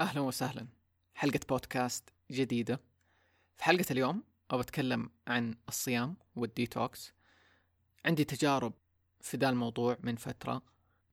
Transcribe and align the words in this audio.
أهلا 0.00 0.20
وسهلا. 0.20 0.66
حلقة 1.14 1.40
بودكاست 1.48 2.10
جديدة. 2.30 2.80
في 3.56 3.64
حلقة 3.64 3.84
اليوم 3.90 4.22
أبى 4.50 4.60
أتكلم 4.60 5.10
عن 5.28 5.54
الصيام 5.68 6.16
والديتوكس. 6.36 7.12
عندي 8.04 8.24
تجارب 8.24 8.72
في 9.20 9.36
ذا 9.36 9.48
الموضوع 9.48 9.96
من 10.00 10.16
فترة 10.16 10.62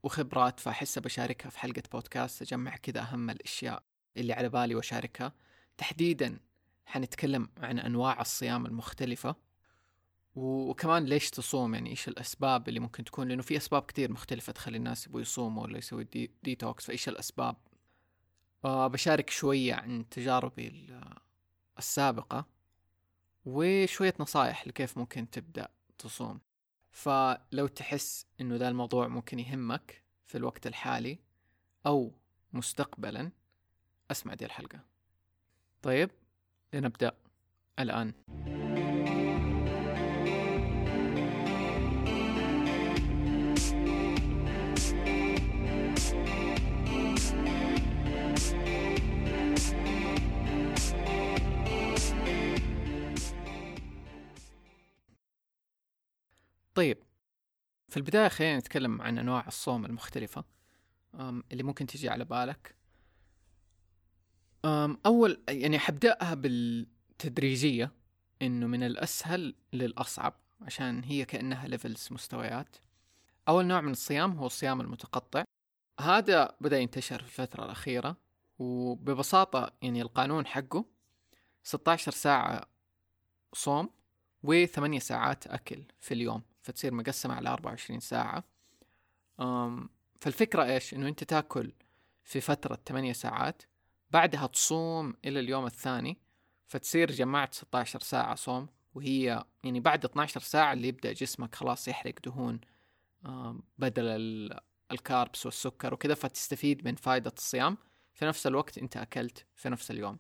وخبرات 0.03 0.59
فأحس 0.59 0.99
بشاركها 0.99 1.49
في 1.49 1.59
حلقة 1.59 1.83
بودكاست. 1.91 2.41
أجمع 2.41 2.75
كذا 2.75 3.01
أهم 3.01 3.29
الأشياء 3.29 3.83
اللي 4.17 4.33
على 4.33 4.49
بالي 4.49 4.75
وأشاركها. 4.75 5.33
تحديدا 5.77 6.39
حنتكلم 6.85 7.49
عن 7.57 7.79
أنواع 7.79 8.21
الصيام 8.21 8.65
المختلفة. 8.65 9.35
وكمان 10.35 11.05
ليش 11.05 11.29
تصوم؟ 11.29 11.73
يعني 11.73 11.89
إيش 11.89 12.07
الأسباب 12.07 12.69
اللي 12.69 12.79
ممكن 12.79 13.03
تكون؟ 13.03 13.27
لأنه 13.27 13.41
في 13.41 13.57
أسباب 13.57 13.81
كثير 13.81 14.11
مختلفة 14.11 14.53
تخلي 14.53 14.77
الناس 14.77 15.07
يبغوا 15.07 15.21
يصوموا 15.21 15.63
ولا 15.63 15.77
يسوي 15.77 16.03
دي 16.03 16.31
ديتوكس 16.43 16.85
فإيش 16.85 17.09
الأسباب؟ 17.09 17.55
بشارك 18.63 19.29
شوية 19.29 19.73
عن 19.73 20.09
تجاربي 20.09 20.99
السابقة 21.77 22.45
وشوية 23.45 24.13
نصايح 24.19 24.67
لكيف 24.67 24.97
ممكن 24.97 25.29
تبدأ 25.29 25.67
تصوم. 25.97 26.41
فلو 26.91 27.67
تحس 27.67 28.25
إنه 28.41 28.55
ذا 28.55 28.67
الموضوع 28.67 29.07
ممكن 29.07 29.39
يهمك 29.39 30.03
في 30.25 30.37
الوقت 30.37 30.67
الحالي 30.67 31.19
أو 31.85 32.11
مستقبلا 32.53 33.31
أسمع 34.11 34.33
دي 34.33 34.45
الحلقة. 34.45 34.79
طيب 35.81 36.09
لنبدأ 36.73 37.11
الآن. 37.79 38.13
طيب 56.75 56.97
في 57.89 57.97
البداية 57.97 58.27
خلينا 58.27 58.57
نتكلم 58.57 59.01
عن 59.01 59.17
أنواع 59.17 59.47
الصوم 59.47 59.85
المختلفة 59.85 60.43
اللي 61.51 61.63
ممكن 61.63 61.85
تجي 61.85 62.09
على 62.09 62.25
بالك. 62.25 62.75
أول 65.05 65.41
يعني 65.49 65.79
حبدأها 65.79 66.33
بالتدريجية 66.33 67.91
إنه 68.41 68.67
من 68.67 68.83
الأسهل 68.83 69.55
للأصعب 69.73 70.33
عشان 70.61 71.03
هي 71.03 71.25
كأنها 71.25 71.67
ليفلز 71.67 72.07
مستويات. 72.11 72.75
أول 73.47 73.65
نوع 73.65 73.81
من 73.81 73.91
الصيام 73.91 74.31
هو 74.31 74.45
الصيام 74.45 74.81
المتقطع. 74.81 75.43
هذا 75.99 76.55
بدأ 76.61 76.79
ينتشر 76.79 77.17
في 77.23 77.25
الفترة 77.25 77.65
الأخيرة 77.65 78.17
وببساطة 78.59 79.73
يعني 79.81 80.01
القانون 80.01 80.45
حقه 80.45 80.85
16 81.63 82.11
ساعة 82.11 82.65
صوم 83.53 83.89
وثمانية 84.43 84.99
ساعات 84.99 85.47
أكل 85.47 85.83
في 85.99 86.13
اليوم. 86.13 86.41
فتصير 86.61 86.93
مقسمة 86.93 87.33
على 87.33 87.49
24 87.49 87.99
ساعة. 87.99 88.43
أم 89.39 89.89
فالفكرة 90.21 90.63
إيش؟ 90.63 90.93
إنه 90.93 91.07
أنت 91.07 91.23
تاكل 91.23 91.71
في 92.23 92.41
فترة 92.41 92.79
8 92.87 93.13
ساعات 93.13 93.63
بعدها 94.11 94.47
تصوم 94.47 95.13
إلى 95.25 95.39
اليوم 95.39 95.65
الثاني 95.65 96.17
فتصير 96.67 97.11
جمعت 97.11 97.53
16 97.53 97.99
ساعة 97.99 98.35
صوم 98.35 98.67
وهي 98.93 99.43
يعني 99.63 99.79
بعد 99.79 100.05
12 100.05 100.39
ساعة 100.39 100.73
اللي 100.73 100.87
يبدأ 100.87 101.13
جسمك 101.13 101.55
خلاص 101.55 101.87
يحرق 101.87 102.13
دهون 102.25 102.59
بدل 103.77 104.07
الكاربس 104.91 105.45
والسكر 105.45 105.93
وكذا 105.93 106.13
فتستفيد 106.13 106.85
من 106.85 106.95
فائدة 106.95 107.33
الصيام. 107.37 107.77
في 108.13 108.25
نفس 108.25 108.47
الوقت 108.47 108.77
أنت 108.77 108.97
أكلت 108.97 109.45
في 109.55 109.69
نفس 109.69 109.91
اليوم. 109.91 110.19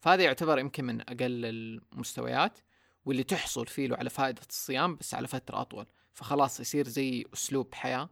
فهذا 0.00 0.22
يعتبر 0.22 0.58
يمكن 0.58 0.84
من 0.84 1.00
أقل 1.00 1.44
المستويات. 1.44 2.58
واللي 3.08 3.22
تحصل 3.22 3.66
فيه 3.66 3.94
على 3.94 4.10
فائدة 4.10 4.42
الصيام 4.48 4.96
بس 4.96 5.14
على 5.14 5.28
فترة 5.28 5.60
أطول. 5.60 5.86
فخلاص 6.14 6.60
يصير 6.60 6.88
زي 6.88 7.24
أسلوب 7.34 7.74
حياة 7.74 8.10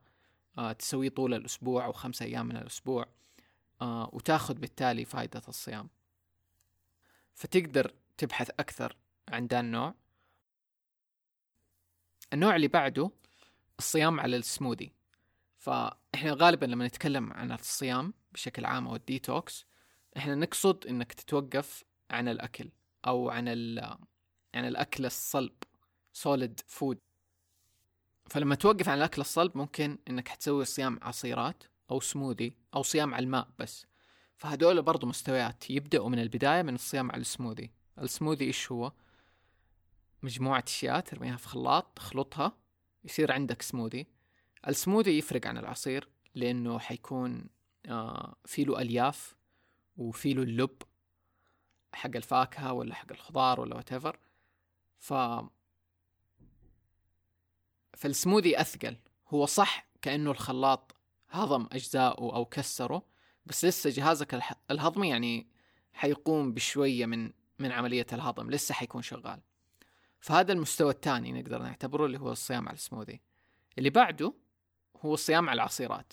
آه 0.58 0.72
تسويه 0.72 1.08
طول 1.08 1.34
الأسبوع 1.34 1.84
أو 1.84 1.92
خمسة 1.92 2.24
أيام 2.24 2.46
من 2.46 2.56
الأسبوع 2.56 3.06
آه 3.80 4.10
وتاخذ 4.12 4.54
بالتالي 4.54 5.04
فائدة 5.04 5.42
الصيام. 5.48 5.88
فتقدر 7.34 7.94
تبحث 8.18 8.50
أكثر 8.50 8.96
عن 9.28 9.46
ذا 9.46 9.60
النوع. 9.60 9.94
النوع 12.32 12.56
اللي 12.56 12.68
بعده 12.68 13.10
الصيام 13.78 14.20
على 14.20 14.36
السموذي. 14.36 14.92
فإحنا 15.56 16.32
غالبا 16.32 16.66
لما 16.66 16.86
نتكلم 16.86 17.32
عن 17.32 17.52
الصيام 17.52 18.14
بشكل 18.32 18.64
عام 18.64 18.88
أو 18.88 18.96
الديتوكس 18.96 19.66
إحنا 20.16 20.34
نقصد 20.34 20.86
إنك 20.86 21.12
تتوقف 21.12 21.84
عن 22.10 22.28
الأكل 22.28 22.70
أو 23.06 23.30
عن 23.30 23.44
يعني 24.56 24.68
الأكل 24.68 25.06
الصلب 25.06 25.52
solid 26.12 26.60
food 26.66 26.98
فلما 28.30 28.54
توقف 28.54 28.88
عن 28.88 28.98
الأكل 28.98 29.20
الصلب 29.20 29.56
ممكن 29.56 29.98
إنك 30.08 30.28
حتسوي 30.28 30.64
صيام 30.64 30.98
عصيرات 31.02 31.64
أو 31.90 32.00
سموذي 32.00 32.52
أو 32.74 32.82
صيام 32.82 33.14
على 33.14 33.24
الماء 33.24 33.48
بس. 33.58 33.86
فهدول 34.36 34.82
برضو 34.82 35.06
مستويات 35.06 35.70
يبدأوا 35.70 36.08
من 36.08 36.18
البداية 36.18 36.62
من 36.62 36.74
الصيام 36.74 37.10
على 37.10 37.20
ال 37.20 37.26
smoothie 37.26 37.70
ال 37.98 38.04
smoothie 38.04 38.44
إيش 38.44 38.72
هو؟ 38.72 38.92
مجموعة 40.22 40.64
أشياء 40.66 41.00
ترميها 41.00 41.36
في 41.36 41.48
خلاط 41.48 41.92
تخلطها 41.96 42.56
يصير 43.04 43.32
عندك 43.32 43.62
smoothie 43.62 44.06
ال 44.69 44.74
smoothie 44.74 45.19
يفرق 45.18 45.46
عن 45.46 45.58
العصير 45.58 46.08
لأنه 46.34 46.78
حيكون 46.78 47.48
آه 47.86 48.36
في 48.44 48.64
له 48.64 48.80
ألياف 48.82 49.36
وفي 49.96 50.34
له 50.34 50.42
اللب 50.42 50.82
حق 51.92 52.16
الفاكهة 52.16 52.72
ولا 52.72 52.94
حق 52.94 53.12
الخضار 53.12 53.60
ولا 53.60 53.80
whatever. 53.80 54.25
ف 54.98 55.14
فالسموذي 57.96 58.60
أثقل. 58.60 58.96
هو 59.28 59.46
صح 59.46 59.88
كأنه 60.02 60.30
الخلاط 60.30 60.96
هضم 61.30 61.66
أجزاءه 61.72 62.34
أو 62.36 62.44
كسره 62.44 63.06
بس 63.46 63.64
لسه 63.64 63.90
جهازك 63.90 64.40
الهضمي 64.70 65.08
يعني 65.08 65.46
حيقوم 65.92 66.52
بشوية 66.52 67.06
من 67.06 67.32
من 67.58 67.72
عملية 67.72 68.06
الهضم 68.12 68.50
لسه 68.50 68.74
حيكون 68.74 69.02
شغال. 69.02 69.40
فهذا 70.20 70.52
المستوى 70.52 70.90
الثاني 70.90 71.32
نقدر 71.32 71.62
نعتبره 71.62 72.06
اللي 72.06 72.18
هو 72.18 72.32
الصيام 72.32 72.68
على 72.68 72.74
السموذي. 72.74 73.20
اللي 73.78 73.90
بعده 73.90 74.34
هو 75.00 75.14
الصيام 75.14 75.48
على 75.48 75.56
العصيرات. 75.56 76.12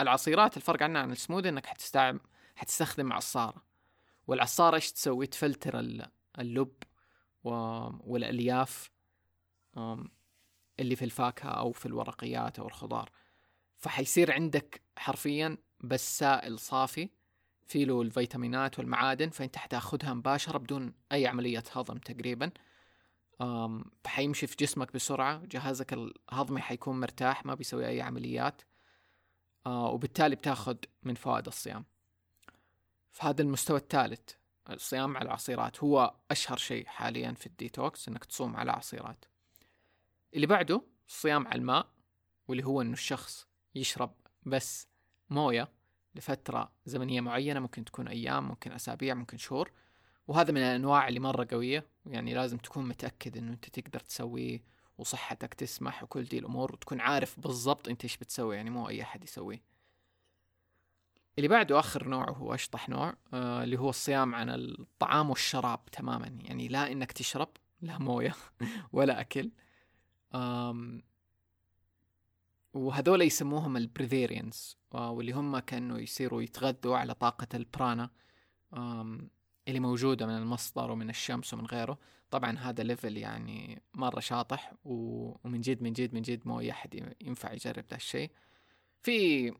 العصيرات 0.00 0.56
الفرق 0.56 0.82
عنها 0.82 1.02
عن 1.02 1.12
السموذي 1.12 1.48
إنك 1.48 1.66
حتستعمل 1.66 2.20
حتستخدم 2.56 3.12
عصارة. 3.12 3.62
والعصارة 4.26 4.74
إيش 4.74 4.92
تسوي؟ 4.92 5.26
تفلتر 5.26 5.78
اللب 6.38 6.72
والألياف 7.44 8.90
اللي 10.80 10.96
في 10.96 11.04
الفاكهة 11.04 11.48
أو 11.48 11.72
في 11.72 11.86
الورقيات 11.86 12.58
أو 12.58 12.66
الخضار. 12.66 13.10
فحيصير 13.78 14.32
عندك 14.32 14.82
حرفيا 14.96 15.58
بس 15.80 16.18
سائل 16.18 16.58
صافي 16.58 17.08
في 17.66 17.84
له 17.84 18.02
الفيتامينات 18.02 18.78
والمعادن 18.78 19.28
فأنت 19.28 19.56
حتاخذها 19.56 20.14
مباشرة 20.14 20.58
بدون 20.58 20.94
أي 21.12 21.26
عملية 21.26 21.62
هضم 21.72 21.98
تقريبا. 21.98 22.50
فحيمشي 24.04 24.46
في 24.46 24.56
جسمك 24.56 24.92
بسرعة 24.92 25.44
جهازك 25.44 25.92
الهضمي 25.92 26.60
حيكون 26.60 27.00
مرتاح 27.00 27.46
ما 27.46 27.54
بيسوي 27.54 27.88
أي 27.88 28.00
عمليات. 28.00 28.62
آه، 29.66 29.90
وبالتالي 29.90 30.36
بتاخذ 30.36 30.76
من 31.02 31.14
فوائد 31.14 31.46
الصيام. 31.46 31.84
فهذا 33.12 33.42
المستوى 33.42 33.76
الثالث. 33.76 34.30
الصيام 34.70 35.16
على 35.16 35.26
العصيرات. 35.26 35.84
هو 35.84 36.14
أشهر 36.30 36.56
شيء 36.56 36.86
حاليا 36.86 37.32
في 37.32 37.46
الديتوكس 37.46 38.08
إنك 38.08 38.24
تصوم 38.24 38.56
على 38.56 38.72
عصيرات. 38.72 39.24
اللي 40.34 40.46
بعده 40.46 40.82
الصيام 41.08 41.46
على 41.46 41.58
الماء 41.58 41.86
واللي 42.48 42.64
هو 42.64 42.82
إنه 42.82 42.92
الشخص 42.92 43.46
يشرب 43.74 44.14
بس 44.42 44.88
موية 45.30 45.68
لفترة 46.14 46.72
زمنية 46.86 47.20
معينة 47.20 47.60
ممكن 47.60 47.84
تكون 47.84 48.08
أيام 48.08 48.48
ممكن 48.48 48.72
أسابيع 48.72 49.14
ممكن 49.14 49.36
شهور. 49.36 49.72
وهذا 50.28 50.52
من 50.52 50.60
الأنواع 50.60 51.08
اللي 51.08 51.20
مرة 51.20 51.46
قوية. 51.50 51.86
يعني 52.06 52.34
لازم 52.34 52.58
تكون 52.58 52.88
متأكد 52.88 53.36
إنه 53.36 53.52
أنت 53.52 53.68
تقدر 53.68 54.00
تسويه 54.00 54.62
وصحتك 54.98 55.54
تسمح 55.54 56.02
وكل 56.02 56.24
دي 56.24 56.38
الأمور 56.38 56.72
وتكون 56.72 57.00
عارف 57.00 57.40
بالضبط 57.40 57.88
أنت 57.88 58.02
إيش 58.02 58.16
بتسوي. 58.16 58.56
يعني 58.56 58.70
مو 58.70 58.88
أي 58.88 59.02
أحد 59.02 59.24
يسويه. 59.24 59.71
اللي 61.38 61.48
بعده 61.48 61.78
آخر 61.78 62.08
نوع 62.08 62.30
هو 62.30 62.54
أشطح 62.54 62.88
نوع 62.88 63.14
آه 63.34 63.64
اللي 63.64 63.78
هو 63.78 63.90
الصيام 63.90 64.34
عن 64.34 64.50
الطعام 64.50 65.30
والشراب 65.30 65.80
تماما. 65.92 66.38
يعني 66.40 66.68
لا 66.68 66.92
إنك 66.92 67.12
تشرب 67.12 67.48
لا 67.80 67.98
موية 67.98 68.34
ولا 68.92 69.26
آم 70.34 71.02
وهذول 72.74 73.22
يسموهم 73.22 73.76
البريفيريانز 73.76 74.76
واللي 74.92 75.32
هم 75.32 75.58
كانوا 75.58 75.98
يصيروا 75.98 76.42
يتغذوا 76.42 76.96
على 76.96 77.14
طاقة 77.14 77.46
البرانا 77.54 78.10
اللي 79.68 79.80
موجودة 79.80 80.26
من 80.26 80.36
المصدر 80.36 80.90
ومن 80.90 81.10
الشمس 81.10 81.54
ومن 81.54 81.66
غيره. 81.66 81.98
طبعا 82.30 82.58
هذا 82.58 82.82
level 82.82 83.16
يعني 83.16 83.82
مرة 83.94 84.20
شاطح 84.20 84.74
ومن 84.84 85.60
جد 85.60 85.82
من 85.82 85.92
جد 85.92 86.14
من 86.14 86.22
جد 86.22 86.48
مو 86.48 86.60
أي 86.60 86.70
أحد 86.70 87.14
ينفع 87.20 87.52
يجرب 87.52 87.84
ذا 87.90 87.96
الشيء. 87.96 88.30
في 89.02 89.52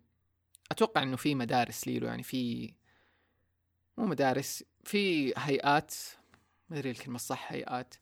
أتوقع 0.71 1.03
إنه 1.03 1.17
في 1.17 1.35
مدارس 1.35 1.87
ليلو 1.89 2.07
يعني 2.07 2.23
في 2.23 2.73
مو 3.97 4.07
مدارس 4.07 4.65
في 4.85 5.33
هيئات 5.37 5.95
ما 6.71 6.79
أدري 6.79 6.91
الكلمة 6.91 7.17
الصح 7.17 7.53
هيئات. 7.53 7.95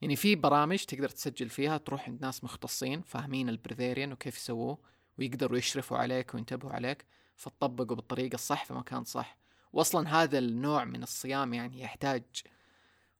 يعني 0.00 0.16
في 0.16 0.34
برامج 0.34 0.78
تقدر 0.78 1.08
تسجل 1.08 1.48
فيها 1.48 1.76
تروح 1.78 2.08
عند 2.08 2.22
ناس 2.22 2.44
مختصين 2.44 3.02
فاهمين 3.02 3.48
ال 3.48 3.53
breatharian 3.53 4.12
وكيف 4.12 4.36
يسووه 4.36 4.78
ويقدروا 5.18 5.58
يشرفوا 5.58 5.98
عليك 5.98 6.34
وينتبهوا 6.34 6.72
عليك 6.72 7.04
فتطبقوا 7.36 7.96
بالطريقة 7.96 8.34
الصح 8.34 8.64
في 8.64 8.74
مكان 8.74 9.04
صح. 9.04 9.38
واصلا 9.72 10.22
هذا 10.22 10.38
النوع 10.38 10.84
من 10.84 11.02
الصيام 11.02 11.54
يعني 11.54 11.80
يحتاج 11.80 12.22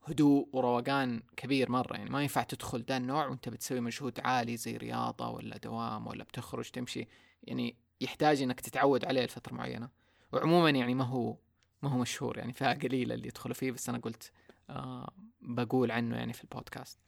هدوء 0.04 0.48
وروقان 0.52 1.22
كبير 1.36 1.70
مرة. 1.70 1.96
يعني 1.96 2.10
ما 2.10 2.22
ينفع 2.22 2.42
تدخل 2.42 2.84
ذا 2.88 2.96
النوع 2.96 3.26
وأنت 3.26 3.48
بتسوي 3.48 3.80
مجهود 3.80 4.20
عالي 4.20 4.56
زي 4.56 4.76
رياضة 4.76 5.28
ولا 5.28 5.56
دوام 5.56 6.06
ولا 6.06 6.24
بتخرج 6.24 6.70
تمشي. 6.70 7.08
يعني 7.42 7.76
يحتاج 8.00 8.42
إنك 8.42 8.60
تتعود 8.60 9.04
عليه 9.04 9.24
لفترة 9.24 9.54
معينة. 9.54 9.88
وعموما 10.32 10.70
يعني 10.70 10.94
ما 10.94 11.04
هو 11.04 11.36
ما 11.82 11.90
هو 11.90 11.98
مشهور 11.98 12.38
يعني 12.38 12.52
فئة 12.52 12.72
قليلة 12.72 13.14
اللي 13.14 13.28
يدخلوا 13.28 13.54
فيه 13.54 13.72
بس 13.72 13.88
أنا 13.88 13.98
قلت 13.98 14.32
آه 14.70 15.12
بقول 15.40 15.90
عنه 15.90 16.16
يعني 16.16 16.32
في 16.32 16.44
البودكاست. 16.44 16.98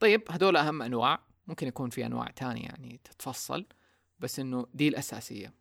طيب 0.00 0.22
هذول 0.30 0.56
أهم 0.56 0.82
أنواع. 0.82 1.20
ممكن 1.46 1.66
يكون 1.66 1.90
في 1.90 2.06
أنواع 2.06 2.30
تانية 2.30 2.64
يعني 2.64 3.00
تتفصل 3.04 3.66
بس 4.18 4.38
إنه 4.38 4.66
دي 4.74 4.88
الأساسية 4.88 5.54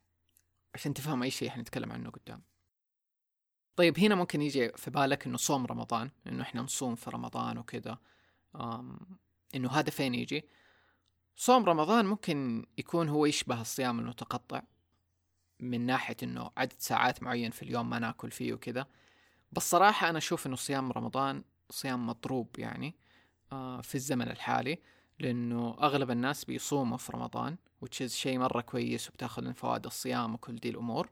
عشان 0.73 0.93
تفهم 0.93 1.23
أي 1.23 1.31
شيء 1.31 1.49
حنتكلم 1.49 1.91
عنه 1.91 2.09
قدام. 2.09 2.41
طيب 3.75 3.99
هنا 3.99 4.15
ممكن 4.15 4.41
يجي 4.41 4.69
في 4.69 4.91
بالك 4.91 5.27
إنه 5.27 5.37
صوم 5.37 5.65
رمضان 5.65 6.11
إنه 6.27 6.41
إحنا 6.41 6.61
نصوم 6.61 6.95
في 6.95 7.09
رمضان 7.09 7.57
وكذا. 7.57 7.97
إنه 9.55 9.71
هذا 9.71 9.89
فين 9.89 10.15
يجي؟ 10.15 10.45
صوم 11.35 11.65
رمضان 11.65 12.05
ممكن 12.05 12.65
يكون 12.77 13.09
هو 13.09 13.25
يشبه 13.25 13.61
الصيام 13.61 13.99
المتقطع 13.99 14.61
من 15.59 15.81
ناحية 15.85 16.17
إنه 16.23 16.51
عدد 16.57 16.73
ساعات 16.77 17.23
معين 17.23 17.51
في 17.51 17.63
اليوم 17.63 17.89
ما 17.89 17.99
ناكل 17.99 18.31
فيه 18.31 18.53
وكذا. 18.53 18.85
بس 19.51 19.69
صراحة 19.69 20.09
أنا 20.09 20.17
أشوف 20.17 20.47
إنه 20.47 20.55
صيام 20.55 20.91
رمضان 20.91 21.43
صيام 21.69 22.07
مضروب 22.07 22.59
يعني 22.59 22.95
آه 23.51 23.81
في 23.81 23.95
الزمن 23.95 24.27
الحالي 24.31 24.79
لأنه 25.19 25.77
أغلب 25.81 26.11
الناس 26.11 26.45
بيصوموا 26.45 26.97
في 26.97 27.11
رمضان 27.11 27.57
وتشيز 27.81 28.15
شيء 28.15 28.39
مرة 28.39 28.61
كويس 28.61 29.09
وبتاخذ 29.09 29.43
من 29.43 29.53
فوائد 29.53 29.85
الصيام 29.85 30.33
وكل 30.33 30.55
دي 30.55 30.69
الأمور. 30.69 31.09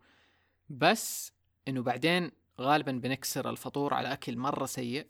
بس 0.69 1.31
إنه 1.67 1.83
بعدين 1.83 2.31
غالبا 2.59 2.91
بنكسر 2.91 3.49
الفطور 3.49 3.93
على 3.93 4.13
أكل 4.13 4.37
مرة 4.37 4.65
سيء 4.65 5.07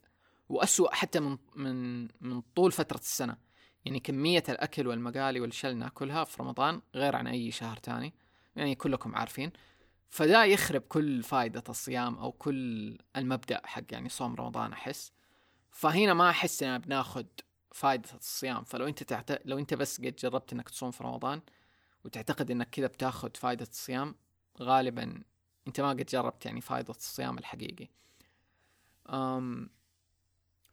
وأسوأ 0.50 0.96
حتى 0.96 1.20
من 1.20 1.38
من 1.56 2.08
من 2.22 2.42
طول 2.42 2.72
فترة 2.72 2.98
السنة. 2.98 3.38
يعني 3.86 4.00
كمية 4.00 4.44
الأكل 4.50 4.88
والمقالي 4.88 5.40
والأشياء 5.40 5.72
اللي 5.72 5.84
ناكلها 5.84 6.24
في 6.24 6.42
رمضان 6.42 6.82
غير 6.96 7.16
عن 7.16 7.28
أي 7.28 7.52
شهر 7.52 7.78
تاني. 7.78 8.14
يعني 8.56 8.76
كلكم 8.76 9.16
عارفين. 9.16 9.52
فدا 10.10 10.46
يخرب 10.46 10.82
كل 10.82 11.24
فائدة 11.24 11.64
الصيام 11.70 12.18
أو 12.18 12.32
كل 12.32 12.98
المبدأ 13.16 13.62
حق 13.66 13.84
يعني 13.92 14.10
صوم 14.10 14.36
رمضان 14.36 14.74
أحس. 14.74 15.12
فهنا 15.72 16.14
ما 16.14 16.30
أحس 16.30 16.64
إننا 16.64 16.78
بناخد 16.78 17.28
فائدة 17.72 18.10
الصيام. 18.14 18.64
فلو 18.64 18.88
أنت 18.88 19.04
تعت... 19.04 19.48
لو 19.48 19.58
أنت 19.58 19.74
بس 19.74 20.02
قد 20.02 20.16
جربت 20.16 20.54
إنك 20.54 20.70
تصوم 20.70 20.92
في 20.92 21.04
رمضان 21.04 21.42
وتعتقد 22.06 22.52
إنك 22.52 22.70
كذا 22.70 22.88
بتاخد 22.88 23.38
فائدة 23.38 23.68
الصيام 23.72 24.16
غالبا 24.62 25.24
أنت 25.68 25.82
ما 25.82 25.90
قد 25.90 26.06
جربت 26.06 26.46
يعني 26.46 26.62
فائدة 26.62 26.94
الصيام 26.94 27.38
الحقيقي. 27.38 27.88
أم 29.10 29.70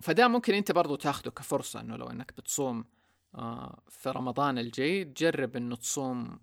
فده 0.03 0.29
ممكن 0.29 0.55
أنت 0.55 0.73
برضو 0.73 0.97
تاخده 0.97 1.31
كفرصة 1.31 1.81
إنه 1.81 1.97
لو 1.97 2.11
إنك 2.11 2.33
بتصوم 2.37 2.85
في 3.88 4.11
رمضان 4.11 4.59
الجاي 4.59 5.05
تجرب 5.05 5.56
إنه 5.56 5.77
تصوم 5.77 6.41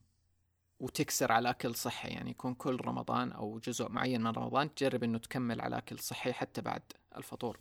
وتكسر 0.79 1.31
على 1.31 1.49
أكل 1.49 1.75
صحي 1.75 2.09
يعني 2.09 2.31
يكون 2.31 2.53
كل 2.53 2.81
رمضان 2.81 3.31
أو 3.31 3.59
جزء 3.59 3.89
معين 3.89 4.21
من 4.21 4.27
رمضان 4.27 4.75
تجرب 4.75 5.03
إنه 5.03 5.17
تكمل 5.17 5.61
على 5.61 5.77
أكل 5.77 5.99
صحي 5.99 6.33
حتى 6.33 6.61
بعد 6.61 6.81
الفطور. 7.17 7.59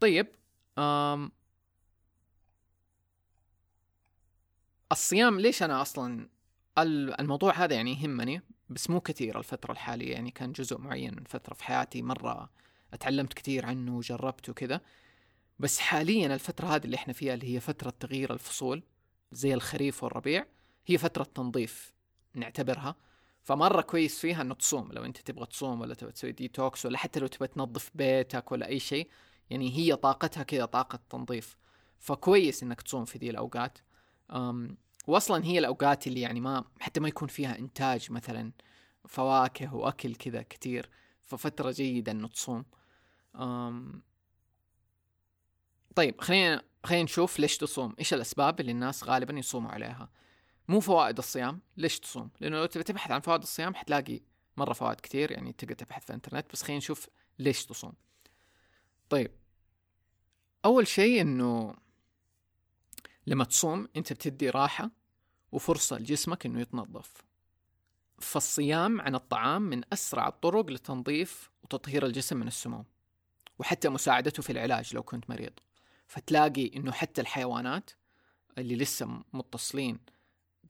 طيب 0.00 0.26
أم 0.78 1.32
الصيام 4.92 5.40
ليش 5.40 5.62
أنا 5.62 5.82
أصلا 5.82 6.28
الموضوع 6.78 7.52
هذا 7.52 7.74
يعني 7.74 7.92
يهمني 7.92 8.42
بس 8.68 8.90
مو 8.90 9.00
كثير 9.00 9.38
الفترة 9.38 9.72
الحالية 9.72 10.12
يعني 10.12 10.30
كان 10.30 10.52
جزء 10.52 10.78
معين 10.78 11.14
من 11.14 11.24
فترة 11.24 11.54
في 11.54 11.64
حياتي 11.64 12.02
مرة 12.02 12.50
أتعلمت 12.92 13.32
كثير 13.32 13.66
عنه 13.66 13.96
وجربت 13.96 14.48
وكذا. 14.48 14.80
بس 15.60 15.78
حاليا 15.78 16.34
الفترة 16.34 16.66
هذه 16.66 16.84
اللي 16.84 16.96
إحنا 16.96 17.12
فيها 17.12 17.34
اللي 17.34 17.54
هي 17.54 17.60
فترة 17.60 17.90
تغيير 17.90 18.32
الفصول 18.32 18.82
زي 19.32 19.54
الخريف 19.54 20.04
والربيع 20.04 20.46
هي 20.86 20.98
فترة 20.98 21.24
تنظيف 21.24 21.92
نعتبرها. 22.34 22.96
فمرة 23.42 23.80
كويس 23.80 24.20
فيها 24.20 24.42
إنه 24.42 24.54
تصوم 24.54 24.92
لو 24.92 25.04
أنت 25.04 25.18
تبغى 25.18 25.46
تصوم 25.46 25.80
ولا 25.80 25.94
تبغى 25.94 26.12
تسوي 26.12 26.32
ديتوكس 26.32 26.86
ولا 26.86 26.98
حتى 26.98 27.20
لو 27.20 27.26
تبغى 27.26 27.48
تنظف 27.48 27.90
بيتك 27.94 28.52
ولا 28.52 28.66
أي 28.66 28.78
شيء 28.78 29.08
يعني 29.50 29.76
هي 29.76 29.96
طاقتها 29.96 30.42
كذا 30.42 30.64
طاقة 30.64 31.00
تنظيف. 31.10 31.56
فكويس 31.98 32.62
إنك 32.62 32.82
تصوم 32.82 33.04
في 33.04 33.18
دي 33.18 33.30
الأوقات. 33.30 33.78
واصلا 35.06 35.44
هي 35.44 35.58
الأوقات 35.58 36.06
اللي 36.06 36.20
يعني 36.20 36.40
ما 36.40 36.64
حتى 36.80 37.00
ما 37.00 37.08
يكون 37.08 37.28
فيها 37.28 37.58
إنتاج 37.58 38.12
مثلا 38.12 38.52
فواكه 39.08 39.74
وأكل 39.74 40.14
كذا 40.14 40.42
كتير 40.42 40.90
ففترة 41.24 41.70
جيدة 41.70 42.12
إنه 42.12 42.28
تصوم. 42.28 42.64
طيب 45.94 46.20
خلينا 46.20 46.62
خلينا 46.84 47.04
نشوف 47.04 47.38
ليش 47.38 47.56
تصوم. 47.56 47.94
إيش 47.98 48.14
الأسباب 48.14 48.60
اللي 48.60 48.72
الناس 48.72 49.04
غالبا 49.04 49.38
يصوموا 49.38 49.70
عليها؟ 49.70 50.10
مو 50.68 50.80
فوائد 50.80 51.18
الصيام. 51.18 51.60
ليش 51.76 52.00
تصوم؟ 52.00 52.30
لأنه 52.40 52.56
لو 52.56 52.66
تبي 52.66 52.82
تبحث 52.82 53.10
عن 53.10 53.20
فوائد 53.20 53.42
الصيام 53.42 53.74
حتلاقي 53.74 54.20
مرة 54.56 54.72
فوائد 54.72 55.00
كثير 55.00 55.30
يعني 55.30 55.52
تقدر 55.52 55.74
تبحث 55.74 56.02
في 56.02 56.10
الإنترنت. 56.10 56.52
بس 56.52 56.62
خلينا 56.62 56.78
نشوف 56.78 57.08
ليش 57.38 57.66
تصوم. 57.66 57.92
طيب 59.08 59.30
أول 60.64 60.86
شيء 60.86 61.20
إنه 61.20 61.74
لما 63.26 63.44
تصوم 63.44 63.88
أنت 63.96 64.12
بتدي 64.12 64.50
راحة 64.50 64.90
وفرصة 65.52 65.98
لجسمك 65.98 66.46
إنه 66.46 66.60
يتنظف. 66.60 67.12
فالصيام 68.18 69.00
عن 69.00 69.14
الطعام 69.14 69.62
من 69.62 69.82
أسرع 69.92 70.28
الطرق 70.28 70.70
لتنظيف 70.70 71.50
وتطهير 71.62 72.06
الجسم 72.06 72.36
من 72.36 72.46
السموم 72.46 72.84
وحتى 73.58 73.88
مساعدته 73.88 74.42
في 74.42 74.52
العلاج 74.52 74.94
لو 74.94 75.02
كنت 75.02 75.30
مريض. 75.30 75.52
فتلاقي 76.10 76.70
إنه 76.76 76.92
حتى 76.92 77.20
الحيوانات 77.20 77.90
اللي 78.58 78.76
لسه 78.76 79.22
متصلين 79.32 79.98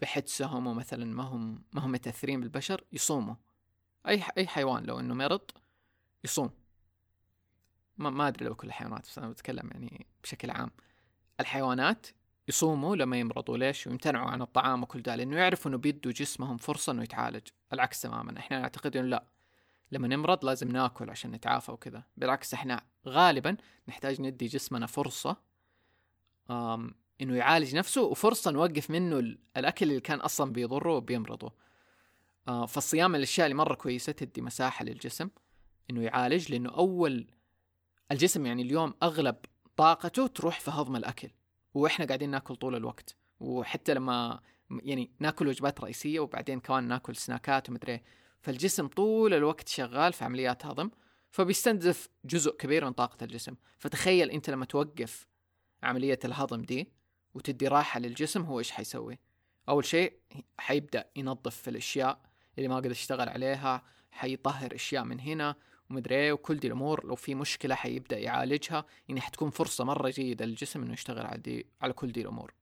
بحدسهم 0.00 0.66
ومثلا 0.66 1.04
ما 1.04 1.22
هم 1.22 1.62
ما 1.72 1.80
هم 1.80 1.92
متأثرين 1.92 2.40
بالبشر 2.40 2.84
يصوموا. 2.92 3.34
أي 4.08 4.22
أي 4.38 4.46
حيوان 4.46 4.84
لو 4.84 5.00
إنه 5.00 5.14
مرض 5.14 5.50
يصوم. 6.24 6.50
ما, 7.98 8.10
ما 8.10 8.28
أدري 8.28 8.44
لو 8.44 8.54
كل 8.54 8.68
الحيوانات 8.68 9.02
بس 9.02 9.18
أنا 9.18 9.28
بتكلم 9.28 9.70
يعني 9.72 10.06
بشكل 10.22 10.50
عام. 10.50 10.70
الحيوانات 11.40 12.06
يصوموا 12.48 12.96
لما 12.96 13.16
يمرضوا. 13.20 13.56
ليش؟ 13.56 13.86
ويمتنعوا 13.86 14.30
عن 14.30 14.42
الطعام 14.42 14.82
وكل 14.82 15.02
ده 15.02 15.16
لأنه 15.16 15.36
يعرفوا 15.36 15.70
إنه 15.70 15.78
بيدوا 15.78 16.12
جسمهم 16.12 16.56
فرصة 16.56 16.92
إنه 16.92 17.02
يتعالج. 17.02 17.48
العكس 17.72 18.00
تماما. 18.00 18.38
إحنا 18.38 18.60
نعتقد 18.60 18.96
إنه 18.96 19.08
لا. 19.08 19.24
لما 19.92 20.08
نمرض 20.08 20.44
لازم 20.44 20.68
ناكل 20.68 21.10
عشان 21.10 21.30
نتعافى 21.30 21.72
وكذا. 21.72 22.02
بالعكس 22.16 22.54
إحنا 22.54 22.82
غالبا 23.06 23.56
نحتاج 23.88 24.20
ندي 24.20 24.46
جسمنا 24.46 24.86
فرصة 24.86 25.36
إنه 27.20 27.36
يعالج 27.36 27.76
نفسه 27.76 28.02
وفرصة 28.02 28.50
نوقف 28.50 28.90
منه 28.90 29.36
الأكل 29.56 29.88
اللي 29.88 30.00
كان 30.00 30.20
أصلا 30.20 30.52
بيضره 30.52 30.96
وبيمرضه. 30.96 31.52
آه 32.48 32.66
فالصيام 32.66 33.10
من 33.10 33.16
الأشياء 33.16 33.46
اللي 33.46 33.54
مرة 33.54 33.74
كويسة 33.74 34.12
تدي 34.12 34.42
مساحة 34.42 34.84
للجسم 34.84 35.28
إنه 35.90 36.02
يعالج 36.02 36.52
لأنه 36.52 36.70
أول 36.70 37.26
الجسم 38.12 38.46
يعني 38.46 38.62
اليوم 38.62 38.94
أغلب 39.02 39.36
طاقته 39.76 40.26
تروح 40.26 40.60
في 40.60 40.70
هضم 40.70 40.96
الأكل 40.96 41.28
وإحنا 41.74 42.06
قاعدين 42.06 42.30
ناكل 42.30 42.56
طول 42.56 42.76
الوقت. 42.76 43.16
وحتى 43.40 43.94
لما 43.94 44.40
يعني 44.70 45.10
ناكل 45.18 45.48
وجبات 45.48 45.80
رئيسية 45.80 46.20
وبعدين 46.20 46.60
كمان 46.60 46.84
ناكل 46.84 47.16
سناكات 47.16 47.70
ومدري 47.70 48.02
فالجسم 48.40 48.86
طول 48.86 49.34
الوقت 49.34 49.68
شغال 49.68 50.12
في 50.12 50.24
عمليات 50.24 50.66
هضم 50.66 50.90
فبيستنزف 51.30 52.08
جزء 52.24 52.56
كبير 52.56 52.84
من 52.84 52.92
طاقة 52.92 53.24
الجسم. 53.24 53.54
فتخيل 53.78 54.30
أنت 54.30 54.50
لما 54.50 54.64
توقف 54.64 55.26
عملية 55.82 56.18
الهضم 56.24 56.62
دي 56.62 56.88
وتدي 57.34 57.68
راحة 57.68 58.00
للجسم 58.00 58.42
هو 58.42 58.58
إيش 58.58 58.70
حيسوي؟ 58.70 59.18
أول 59.68 59.84
شيء 59.84 60.12
حيبدأ 60.58 61.10
ينظف 61.16 61.56
في 61.56 61.70
الأشياء 61.70 62.20
اللي 62.58 62.68
ما 62.68 62.76
قدر 62.76 62.90
يشتغل 62.90 63.28
عليها 63.28 63.82
حيطهر 64.10 64.74
أشياء 64.74 65.04
من 65.04 65.20
هنا 65.20 65.54
ومدري 65.90 66.14
إيه 66.14 66.32
وكل 66.32 66.56
دي 66.56 66.66
الأمور 66.66 67.06
لو 67.06 67.14
في 67.14 67.34
مشكلة 67.34 67.74
حيبدأ 67.74 68.18
يعالجها. 68.18 68.84
يعني 69.08 69.20
حتكون 69.20 69.50
فرصة 69.50 69.84
مرة 69.84 70.10
جيدة 70.10 70.44
للجسم 70.44 70.82
إنه 70.82 70.92
يشتغل 70.92 71.26
على 71.26 71.38
دي 71.38 71.66
على 71.82 71.92
كل 71.92 72.12
دي 72.12 72.20
الأمور. 72.20 72.54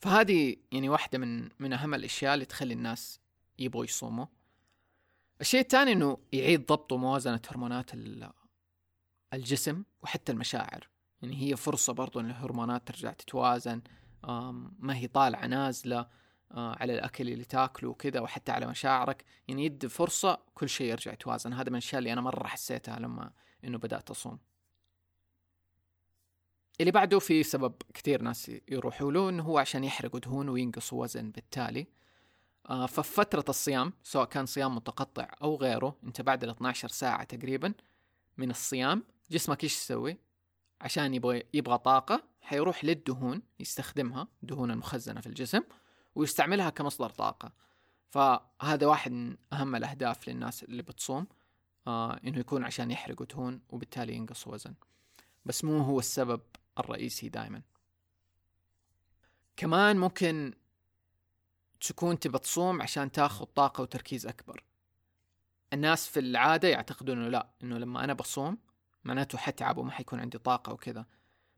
فهذه 0.00 0.56
يعني 0.72 0.88
واحدة 0.88 1.18
من 1.18 1.48
من 1.58 1.72
أهم 1.72 1.94
الأشياء 1.94 2.34
اللي 2.34 2.44
تخلي 2.44 2.74
الناس 2.74 3.20
يبغوا 3.58 3.84
يصوموا. 3.84 4.26
الشيء 5.40 5.60
الثاني 5.60 5.92
إنه 5.92 6.18
يعيد 6.32 6.66
ضبط 6.66 6.92
وموازنة 6.92 7.40
هرمونات 7.50 7.90
الجسم 9.34 9.82
وحتى 10.02 10.32
المشاعر. 10.32 10.88
يعني 11.22 11.42
هي 11.42 11.56
فرصة 11.56 11.92
برضو 11.92 12.20
إن 12.20 12.30
الهرمونات 12.30 12.88
ترجع 12.88 13.12
تتوازن. 13.12 13.82
ما 14.78 14.96
هي 14.96 15.06
طالعة 15.06 15.46
نازلة 15.46 16.06
آه 16.52 16.76
على 16.80 16.94
الأكل 16.94 17.28
اللي 17.28 17.44
تاكله 17.44 17.90
وكذا 17.90 18.20
وحتى 18.20 18.52
على 18.52 18.66
مشاعرك. 18.66 19.24
يعني 19.48 19.64
يدي 19.64 19.88
فرصة 19.88 20.38
كل 20.54 20.68
شيء 20.68 20.90
يرجع 20.90 21.12
يتوازن. 21.12 21.52
هذا 21.52 21.70
من 21.70 21.76
الأشياء 21.76 21.98
اللي 21.98 22.12
أنا 22.12 22.20
مرة 22.20 22.46
حسيتها 22.46 22.98
لما 22.98 23.32
إنه 23.64 23.78
بدأت 23.78 24.10
أصوم. 24.10 24.38
اللي 26.80 26.90
بعده 26.90 27.18
في 27.18 27.42
سبب 27.42 27.74
كثير 27.94 28.22
ناس 28.22 28.50
يروحوا 28.68 29.12
له 29.12 29.28
إنه 29.28 29.42
هو 29.42 29.58
عشان 29.58 29.84
يحرقوا 29.84 30.20
دهون 30.20 30.48
وينقصوا 30.48 31.02
وزن 31.02 31.30
بالتالي. 31.30 31.86
آه 32.70 32.86
ففي 32.86 33.12
فترة 33.12 33.44
الصيام 33.48 33.92
سواء 34.02 34.24
كان 34.24 34.46
صيام 34.46 34.74
متقطع 34.74 35.28
أو 35.42 35.56
غيره 35.56 35.96
أنت 36.04 36.20
بعد 36.20 36.44
ال 36.44 36.50
12 36.50 36.88
ساعة 36.88 37.24
تقريبا 37.24 37.74
من 38.38 38.50
الصيام 38.50 39.02
جسمك 39.30 39.64
إيش 39.64 39.76
يسوي؟ 39.76 40.16
عشان 40.80 41.14
يبغى 41.14 41.42
يبغى 41.54 41.78
طاقة 41.78 42.22
حيروح 42.40 42.84
للدهون 42.84 43.42
يستخدمها 43.60 44.28
دهون 44.42 44.70
المخزنة 44.70 45.20
في 45.20 45.26
الجسم 45.26 45.62
ويستعملها 46.14 46.70
كمصدر 46.70 47.10
طاقة. 47.10 47.52
فهذا 48.10 48.86
واحد 48.86 49.12
من 49.12 49.36
أهم 49.52 49.76
الأهداف 49.76 50.28
للناس 50.28 50.64
اللي 50.64 50.82
بتصوم 50.82 51.26
آه 51.86 52.20
إنه 52.24 52.38
يكون 52.38 52.64
عشان 52.64 52.90
يحرقوا 52.90 53.26
دهون 53.26 53.60
وبالتالي 53.70 54.14
ينقص 54.14 54.46
وزن. 54.46 54.74
بس 55.44 55.64
مو 55.64 55.78
هو 55.78 55.98
السبب 55.98 56.40
الرئيسي 56.80 57.28
دائما 57.28 57.62
كمان 59.56 59.96
ممكن 59.96 60.54
تكون 61.80 62.18
تبى 62.18 62.38
تصوم 62.38 62.82
عشان 62.82 63.12
تاخذ 63.12 63.44
طاقة 63.44 63.82
وتركيز 63.82 64.26
أكبر. 64.26 64.64
الناس 65.72 66.06
في 66.08 66.20
العادة 66.20 66.68
يعتقدون 66.68 67.18
إنه 67.18 67.28
لا 67.28 67.50
إنه 67.62 67.78
لما 67.78 68.04
أنا 68.04 68.12
بصوم 68.12 68.58
معناته 69.04 69.38
حتعب 69.38 69.78
وما 69.78 69.90
حيكون 69.90 70.20
عندي 70.20 70.38
طاقة 70.38 70.72
وكذا. 70.72 71.06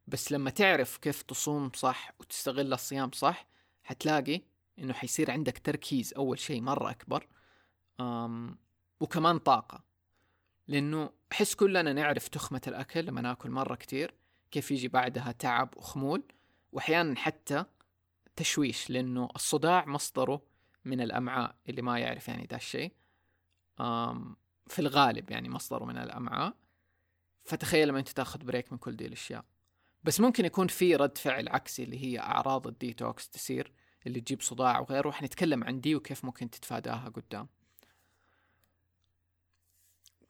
بس 0.07 0.33
لما 0.33 0.50
تعرف 0.50 0.97
كيف 0.97 1.23
تصوم 1.23 1.71
صح 1.75 2.12
وتستغل 2.21 2.73
الصيام 2.73 3.11
صح 3.12 3.47
حتلاقي 3.83 4.43
إنه 4.79 4.93
حيصير 4.93 5.31
عندك 5.31 5.59
تركيز 5.59 6.14
أول 6.14 6.38
شيء 6.38 6.61
مرة 6.61 6.91
أكبر 6.91 7.29
أم 8.00 8.59
وكمان 9.00 9.38
طاقة. 9.38 9.85
لأنه 10.69 11.11
أحس 11.33 11.55
كلنا 11.55 11.93
نعرف 11.93 12.29
تخمة 12.29 12.62
الأكل 12.67 13.05
لما 13.05 13.21
ناكل 13.21 13.50
مرة 13.50 13.75
كتير 13.75 14.14
كيف 14.52 14.71
يجي 14.71 14.88
بعدها 14.88 15.32
تعب 15.32 15.76
وخمول 15.76 16.23
وأحيانا 16.73 17.16
حتى 17.16 17.64
تشويش 18.37 18.90
لأنه 18.90 19.28
الصداع 19.37 19.85
مصدره 19.87 20.42
من 20.85 21.00
الأمعاء 21.00 21.56
اللي 21.68 21.82
ما 21.82 21.99
يعرف 21.99 22.28
يعني 22.28 22.47
ده 22.47 22.56
الشيء. 22.56 22.92
في 24.66 24.78
الغالب 24.78 25.30
يعني 25.30 25.49
مصدره 25.49 25.85
من 25.85 25.97
الأمعاء. 25.97 26.54
فتخيل 27.44 27.88
لما 27.88 27.99
أنت 27.99 28.09
تأخذ 28.09 28.44
break 28.45 28.73
من 28.73 28.78
كل 28.78 28.97
دي 28.97 29.06
الأشياء. 29.06 29.44
بس 30.04 30.21
ممكن 30.21 30.44
يكون 30.44 30.68
في 30.68 30.97
رد 30.97 31.18
فعل 31.18 31.49
عكسي 31.49 31.82
اللي 31.82 32.04
هي 32.04 32.21
أعراض 32.21 32.66
الديتوكس 32.66 33.28
تصير 33.28 33.73
اللي 34.06 34.21
تجيب 34.21 34.40
صداع 34.40 34.80
وغيره. 34.80 35.09
وحنتكلم 35.09 35.64
عن 35.64 35.80
دي 35.80 35.94
وكيف 35.94 36.25
ممكن 36.25 36.50
تتفاداها 36.50 37.09
قدام. 37.09 37.49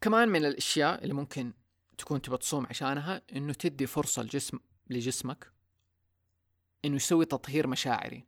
كمان 0.01 0.29
من 0.29 0.45
الأشياء 0.45 1.03
اللي 1.03 1.15
ممكن 1.15 1.53
تكون 2.03 2.23
تبى 2.23 2.37
تصوم 2.37 2.67
عشانها 2.67 3.23
إنه 3.37 3.53
تدي 3.53 3.87
فرصة 3.87 4.23
الجسم 4.23 4.59
لجسمك 4.91 5.53
إنه 6.85 6.97
يسوي 6.97 7.25
تطهير 7.25 7.67
مشاعري. 7.67 8.25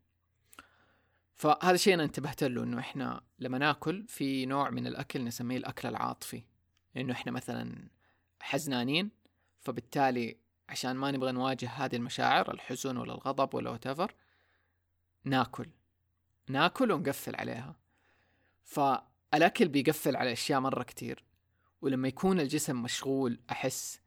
فهذا 1.35 1.75
الشيء 1.75 1.95
أنا 1.95 2.05
انتبهت 2.05 2.45
له 2.45 2.63
إنه 2.63 2.79
إحنا 2.79 3.21
لما 3.39 3.59
ناكل 3.59 4.05
في 4.09 4.47
نوع 4.47 4.71
من 4.71 4.87
الأكل 4.87 5.25
نسميه 5.25 5.57
الأكل 5.57 5.89
العاطفي. 5.89 6.43
إنه 6.97 7.13
إحنا 7.13 7.33
مثلا 7.33 7.89
حزنانين 8.41 9.11
فبالتالي 9.61 10.37
عشان 10.69 10.97
ما 10.97 11.11
نبغى 11.11 11.33
نواجه 11.33 11.69
هذه 11.69 11.97
المشاعر 11.97 12.55
الحزن 12.55 12.97
ولا 12.97 13.15
الغضب 13.15 13.55
ولا 13.55 13.79
whatever 13.79 14.11
ناكل. 15.25 15.71
ناكل 16.49 16.93
ونقفل 16.93 17.37
عليها. 17.37 17.77
فالأكل 18.65 19.69
بيقفل 19.69 20.17
على 20.17 20.33
أشياء 20.33 20.61
مرة 20.61 20.83
كتير. 20.83 21.25
ولما 21.85 22.09
يكون 22.09 22.41
الجسم 22.41 22.83
مشغول 22.83 23.41
أحس 23.51 24.01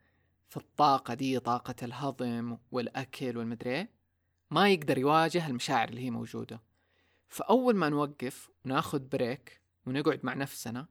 في 0.49 0.57
الطاقة 0.57 1.13
دي 1.13 1.39
طاقة 1.39 1.75
الهضم 1.83 2.57
والأكل 2.71 3.37
والمدري 3.37 3.75
إيه، 3.75 3.89
ما 4.51 4.69
يقدر 4.69 4.97
يواجه 4.97 5.47
المشاعر 5.47 5.89
اللي 5.89 6.01
هي 6.01 6.09
موجودة. 6.11 6.61
فأول 7.27 7.75
ما 7.75 7.89
نوقف 7.89 8.49
وناخذ 8.65 8.99
بريك 8.99 9.61
ونقعد 9.85 10.19
مع 10.23 10.33
نفسنا 10.33 10.87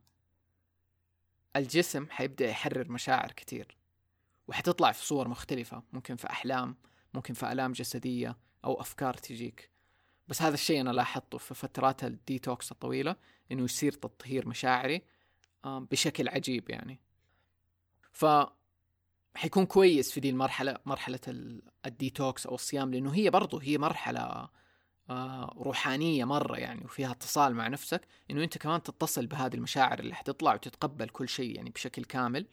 الجسم 1.56 2.06
حيبدأ 2.10 2.48
يحرر 2.48 2.88
مشاعر 2.88 3.32
كتير. 3.32 3.76
وحتطلع 4.48 4.92
في 4.92 5.06
صور 5.06 5.28
مختلفة 5.28 5.82
ممكن 5.92 6.16
في 6.16 6.30
أحلام 6.30 6.76
ممكن 7.14 7.34
في 7.34 7.52
آلام 7.52 7.72
جسدية 7.72 8.36
أو 8.64 8.80
أفكار 8.80 9.14
تجيك. 9.14 9.70
بس 10.28 10.42
هذا 10.42 10.54
الشيء 10.54 10.80
أنا 10.80 10.90
لاحظته 10.90 11.38
في 11.38 11.54
فترات 11.54 12.04
الديتوكس 12.04 12.72
الطويلة 12.72 13.16
إنه 13.52 13.64
يصير 13.64 13.92
تطهير 13.92 14.48
مشاعري 14.48 15.02
بشكل 15.90 16.28
عجيب 16.28 16.70
يعني. 16.70 17.00
ف 18.12 18.26
حيكون 19.34 19.66
كويس 19.66 20.12
في 20.12 20.20
دي 20.20 20.30
المرحلة 20.30 20.78
مرحلة 20.86 21.20
الديتوكس 21.86 22.46
أو 22.46 22.54
الصيام 22.54 22.94
لأنه 22.94 23.14
هي 23.14 23.30
برضو 23.30 23.58
هي 23.58 23.78
مرحلة 23.78 24.48
آه، 25.10 25.54
روحانية 25.56 26.24
مرة 26.24 26.56
يعني 26.56 26.84
وفيها 26.84 27.10
اتصال 27.10 27.54
مع 27.54 27.68
نفسك 27.68 28.08
إنه 28.30 28.44
أنت 28.44 28.58
كمان 28.58 28.82
تتصل 28.82 29.26
بهذه 29.26 29.54
المشاعر 29.54 29.98
اللي 29.98 30.14
حتطلع 30.14 30.54
وتتقبل 30.54 31.08
كل 31.08 31.28
شيء 31.28 31.56
يعني 31.56 31.70
بشكل 31.70 32.04
كامل 32.04 32.46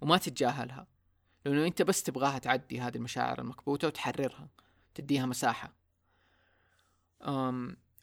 وما 0.00 0.18
تتجاهلها. 0.18 0.86
لأنه 1.44 1.66
أنت 1.66 1.82
بس 1.82 2.02
تبغاها 2.02 2.38
تعدي 2.38 2.80
هذه 2.80 2.96
المشاعر 2.96 3.40
المكبوتة 3.40 3.88
وتحررها 3.88 4.48
تديها 4.94 5.26
مساحة. 5.26 5.72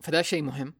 فده 0.01 0.21
شيء 0.21 0.41
مهم. 0.41 0.73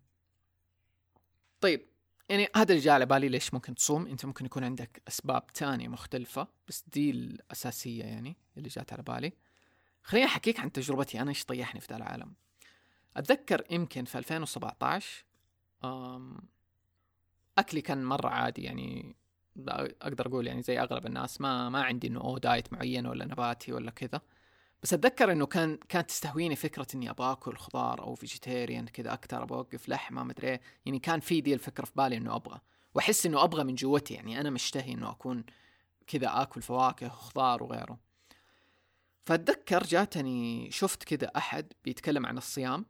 طيب 1.62 1.88
يعني 2.30 2.48
هذا 2.56 2.72
اللي 2.72 2.84
جاء 2.84 2.94
على 2.94 3.06
بالي 3.06 3.30
ليش 3.30 3.54
ممكن 3.54 3.76
تصوم. 3.76 4.08
أنت 4.08 4.26
ممكن 4.26 4.46
يكون 4.46 4.64
عندك 4.64 5.02
أسباب 5.08 5.48
تانية 5.48 5.88
مختلفة 5.88 6.48
بس 6.68 6.84
دي 6.94 7.12
الأساسية 7.12 8.04
يعني 8.04 8.38
اللي 8.58 8.70
جات 8.70 8.94
على 8.94 9.04
بالي. 9.04 9.34
خليني 10.04 10.26
أحكيك 10.26 10.60
عن 10.60 10.72
تجربتي 10.72 11.22
أنا 11.22 11.30
إيش 11.30 11.46
طيحني 11.46 11.82
في 11.82 11.88
ذا 11.90 11.98
العالم. 11.98 12.34
أتذكر 13.18 13.64
يمكن 13.70 14.06
في 14.06 14.18
2017 14.18 15.26
أكلي 17.58 17.82
كان 17.82 18.06
مرة 18.06 18.30
عادي 18.30 18.64
يعني 18.64 19.16
أقدر 19.68 20.28
أقول 20.28 20.48
يعني 20.48 20.62
زي 20.62 20.80
أغلب 20.80 21.06
الناس 21.06 21.42
ما 21.42 21.70
ما 21.70 21.84
عندي 21.84 22.08
إنه 22.08 22.22
أو 22.22 22.38
دايت 22.38 22.74
معين 22.74 23.08
ولا 23.08 23.26
نباتي 23.26 23.74
ولا 23.74 23.92
كذا. 23.92 24.22
بس 24.84 24.94
أتذكر 24.94 25.32
إنه 25.32 25.46
كان 25.46 25.78
كانت 25.90 26.10
تستهويني 26.10 26.56
فكرة 26.56 26.88
إني 26.96 27.10
أبغى 27.10 27.32
آكل 27.32 27.58
خضار 27.58 28.02
أو 28.02 28.16
vegetarian 28.16 28.88
كذا 28.88 29.14
أكثر 29.14 29.44
أبغى 29.44 29.58
أوقف 29.58 29.90
لحمة 29.90 30.24
مدري 30.24 30.48
إيه. 30.48 30.62
يعني 30.86 31.00
كان 31.00 31.20
في 31.20 31.42
دي 31.42 31.54
الفكرة 31.54 31.86
في 31.86 31.92
بالي 31.96 32.18
إنه 32.18 32.36
أبغى 32.36 32.60
وأحس 32.96 33.26
إنه 33.26 33.44
أبغى 33.44 33.64
من 33.64 33.76
جواتي 33.76 34.14
يعني 34.14 34.42
أنا 34.42 34.50
مشتهي 34.50 34.94
إنه 34.94 35.12
أكون 35.12 35.44
كذا 36.08 36.42
آكل 36.42 36.62
فواكه 36.62 37.08
وخضار 37.08 37.64
وغيره 37.64 38.00
فأتذكر 39.26 39.84
جاتني 39.84 40.72
شفت 40.72 41.04
كذا 41.04 41.32
أحد 41.38 41.74
بيتكلم 41.84 42.26
عن 42.26 42.38
الصيام 42.38 42.86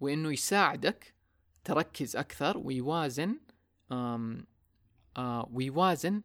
وإنه 0.00 0.32
يساعدك 0.32 1.14
تركز 1.64 2.16
أكثر 2.16 2.58
ويوازن 2.58 3.40
آم 3.92 4.46
آه 5.16 5.48
ويوازن 5.52 6.22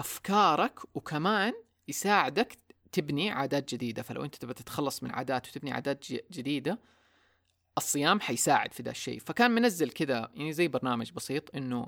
أفكارك 0.00 0.96
وكمان 0.96 1.52
يساعدك 1.88 2.58
تبني 2.92 3.30
عادات 3.30 3.74
جديدة. 3.74 4.02
فلو 4.02 4.24
أنت 4.24 4.36
تبغى 4.36 4.54
تتخلص 4.54 5.02
من 5.02 5.10
عادات 5.10 5.48
وتبني 5.48 5.72
عادات 5.72 6.04
جديدة 6.32 6.78
الصيام 7.78 8.20
حيساعد 8.20 8.74
في 8.74 8.82
ذا 8.82 8.90
الشيء. 8.90 9.20
فكان 9.20 9.50
منزل 9.50 9.90
كذا 9.90 10.30
يعني 10.34 10.52
زي 10.52 10.68
برنامج 10.68 11.12
بسيط 11.12 11.56
إنه 11.56 11.86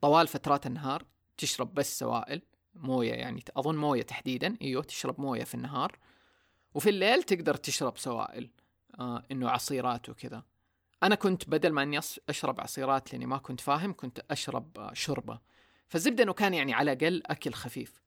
طوال 0.00 0.26
فترات 0.28 0.66
النهار 0.66 1.04
تشرب 1.36 1.74
بس 1.74 1.98
سوائل 1.98 2.42
موية 2.74 3.12
يعني 3.12 3.44
أظن 3.56 3.76
موية 3.76 4.02
تحديدا. 4.02 4.56
أيوه 4.62 4.82
تشرب 4.82 5.20
موية 5.20 5.44
في 5.44 5.54
النهار. 5.54 5.98
وفي 6.74 6.90
الليل 6.90 7.22
تقدر 7.22 7.54
تشرب 7.54 7.98
سوائل 7.98 8.50
آه 9.00 9.22
إنه 9.30 9.50
عصيرات 9.50 10.08
وكذا. 10.08 10.42
أنا 11.02 11.14
كنت 11.14 11.48
بدل 11.48 11.72
ما 11.72 11.82
إني 11.82 12.00
أشرب 12.28 12.60
عصيرات 12.60 13.12
لأني 13.12 13.26
ما 13.26 13.38
كنت 13.38 13.60
فاهم 13.60 13.94
كنت 13.96 14.20
أشرب 14.30 14.78
آه 14.78 14.92
شوربة. 14.94 15.38
فالزبدة 15.88 16.24
إنه 16.24 16.32
كان 16.32 16.54
يعني 16.54 16.74
على 16.74 16.92
الأقل 16.92 17.22
أكل 17.26 17.52
خفيف. 17.52 18.02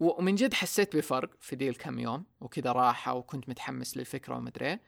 ومن 0.00 0.34
جد 0.34 0.54
حسيت 0.54 0.96
بفرق 0.96 1.30
في 1.40 1.56
دي 1.56 1.68
الكم 1.68 1.98
يوم 1.98 2.24
وكذا 2.40 2.72
راحة 2.72 3.14
وكنت 3.14 3.48
متحمس 3.48 3.96
للفكرة 3.96 4.36
ومدري 4.36 4.78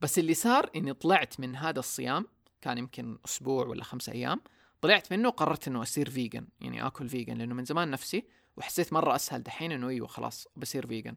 بس 0.00 0.18
اللي 0.18 0.34
صار 0.34 0.70
إني 0.76 0.94
طلعت 0.94 1.40
من 1.40 1.56
هذا 1.56 1.78
الصيام 1.78 2.26
كان 2.60 2.78
يمكن 2.78 3.18
أسبوع 3.24 3.66
ولا 3.66 3.84
خمسة 3.84 4.12
أيام 4.12 4.40
طلعت 4.80 5.12
منه 5.12 5.28
وقررت 5.28 5.68
إنه 5.68 5.82
أصير 5.82 6.10
vegan 6.10 6.46
يعني 6.60 6.86
آكل 6.86 7.08
vegan 7.08 7.38
لأنه 7.38 7.54
من 7.54 7.64
زمان 7.64 7.90
نفسي 7.90 8.24
وحسيت 8.56 8.92
مرة 8.92 9.14
أسهل 9.14 9.42
دحين 9.42 9.72
إنه 9.72 9.88
إيوه 9.88 10.06
خلاص 10.06 10.48
بصير 10.56 10.86
vegan 10.86 11.16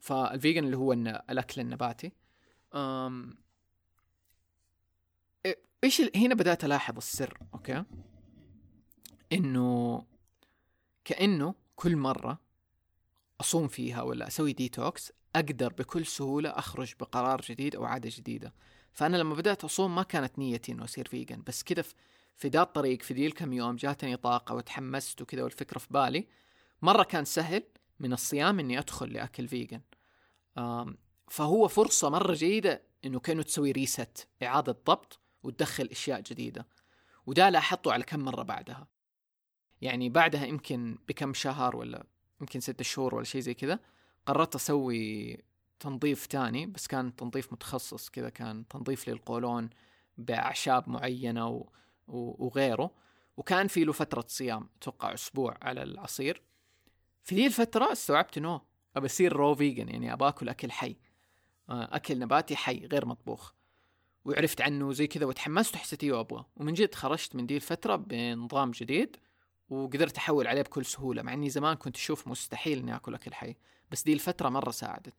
فال 0.00 0.18
vegan 0.18 0.64
اللي 0.64 0.76
هو 0.76 0.92
الأكل 1.30 1.60
النباتي. 1.60 2.12
أم... 2.74 3.38
إيش 5.84 6.02
هنا 6.16 6.34
بدأت 6.34 6.64
ألاحظ 6.64 6.96
السر 6.96 7.38
okay؟ 7.54 7.84
إنه 9.32 10.06
كأنه 11.04 11.54
كل 11.76 11.96
مرة 11.96 12.40
أصوم 13.40 13.68
فيها 13.68 14.02
ولا 14.02 14.26
أسوي 14.26 14.52
ديتوكس 14.52 15.12
أقدر 15.36 15.72
بكل 15.72 16.06
سهولة 16.06 16.50
أخرج 16.50 16.94
بقرار 17.00 17.40
جديد 17.40 17.76
أو 17.76 17.84
عادة 17.84 18.10
جديدة. 18.12 18.54
فأنا 18.92 19.16
لما 19.16 19.34
بدأت 19.34 19.64
أصوم 19.64 19.94
ما 19.94 20.02
كانت 20.02 20.38
نيتي 20.38 20.72
إنه 20.72 20.84
أصير 20.84 21.08
vegan 21.08 21.42
بس 21.46 21.62
كذا 21.62 21.84
في- 22.36 22.48
ذا 22.48 22.62
الطريق 22.62 23.02
في 23.02 23.14
ذي 23.14 23.26
الكم 23.26 23.52
يوم 23.52 23.76
جاتني 23.76 24.16
طاقة 24.16 24.54
وتحمست 24.54 25.22
وكذا 25.22 25.42
والفكرة 25.42 25.78
في 25.78 25.86
بالي. 25.90 26.28
مرة 26.82 27.02
كان 27.02 27.24
سهل 27.24 27.62
من 28.00 28.12
الصيام 28.12 28.58
إني 28.60 28.78
أدخل 28.78 29.12
لأكل 29.12 29.48
vegan 29.48 29.80
فهو 31.28 31.68
فرصة 31.68 32.08
مرة 32.10 32.34
جيدة 32.34 32.82
إنه 33.04 33.20
كأنه 33.20 33.42
تسوي 33.42 33.72
ريست 33.72 34.28
إعادة 34.42 34.72
ضبط 34.72 35.20
وتدخل 35.42 35.84
أشياء 35.84 36.20
جديدة. 36.20 36.66
وده 37.26 37.50
لاحظته 37.50 37.92
على 37.92 38.04
كم 38.04 38.20
مرة 38.20 38.42
بعدها. 38.42 38.86
يعني 39.80 40.08
بعدها 40.08 40.46
يمكن 40.46 40.98
بكم 41.08 41.34
شهر 41.34 41.76
ولا 41.76 42.06
يمكن 42.40 42.60
ست 42.60 42.82
شهور 42.82 43.14
ولا 43.14 43.24
شيء 43.24 43.40
زي 43.40 43.54
كذا 43.54 43.78
قررت 44.26 44.54
أسوي 44.54 45.38
تنظيف 45.80 46.26
تاني 46.26 46.66
بس 46.66 46.86
كان 46.86 47.16
تنظيف 47.16 47.52
متخصص 47.52 48.08
كذا 48.08 48.28
كان 48.28 48.68
تنظيف 48.68 49.08
للقولون 49.08 49.70
بأعشاب 50.18 50.88
معينة 50.88 51.48
و... 51.48 51.68
و... 52.08 52.46
وغيره. 52.46 52.90
وكان 53.36 53.68
في 53.68 53.84
له 53.84 53.92
فترة 53.92 54.24
صيام 54.28 54.68
أتوقع 54.76 55.14
أسبوع 55.14 55.56
على 55.62 55.82
العصير. 55.82 56.42
في 57.22 57.34
ذي 57.34 57.46
الفترة 57.46 57.92
استوعبت 57.92 58.38
إنه 58.38 58.60
ابى 58.96 59.06
أصير 59.06 59.32
raw 59.32 59.54
vegan 59.54 59.88
يعني 59.88 60.12
ابى 60.12 60.28
آكل 60.28 60.48
أكل 60.48 60.70
حي 60.70 60.96
آه، 61.68 61.96
أكل 61.96 62.18
نباتي 62.18 62.56
حي 62.56 62.86
غير 62.86 63.06
مطبوخ. 63.06 63.52
وعرفت 64.24 64.60
عنه 64.60 64.92
زي 64.92 65.06
كذا 65.06 65.26
وتحمست 65.26 65.74
وحسيت 65.74 66.04
إيوه 66.04 66.20
أبغى. 66.20 66.44
ومن 66.56 66.72
جد 66.72 66.94
خرجت 66.94 67.36
من 67.36 67.46
دي 67.46 67.56
الفترة 67.56 67.96
بنظام 67.96 68.70
جديد. 68.70 69.16
وقدرت 69.68 70.16
أحول 70.16 70.46
عليه 70.46 70.62
بكل 70.62 70.84
سهولة 70.84 71.22
مع 71.22 71.32
إني 71.32 71.50
زمان 71.50 71.74
كنت 71.74 71.96
أشوف 71.96 72.28
مستحيل 72.28 72.78
إني 72.78 72.96
آكل 72.96 73.14
أكل 73.14 73.34
حي 73.34 73.56
بس 73.90 74.02
دي 74.02 74.12
الفترة 74.12 74.48
مرة 74.48 74.70
ساعدت. 74.70 75.14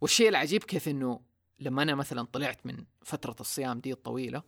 والشيء 0.00 0.28
العجيب 0.28 0.64
كيف 0.64 0.88
إنه 0.88 1.20
لما 1.58 1.82
أنا 1.82 1.94
مثلا 1.94 2.22
طلعت 2.32 2.66
من 2.66 2.84
فترة 3.02 3.36
الصيام 3.40 3.80
دي 3.80 3.92
الطويلة 3.92 4.42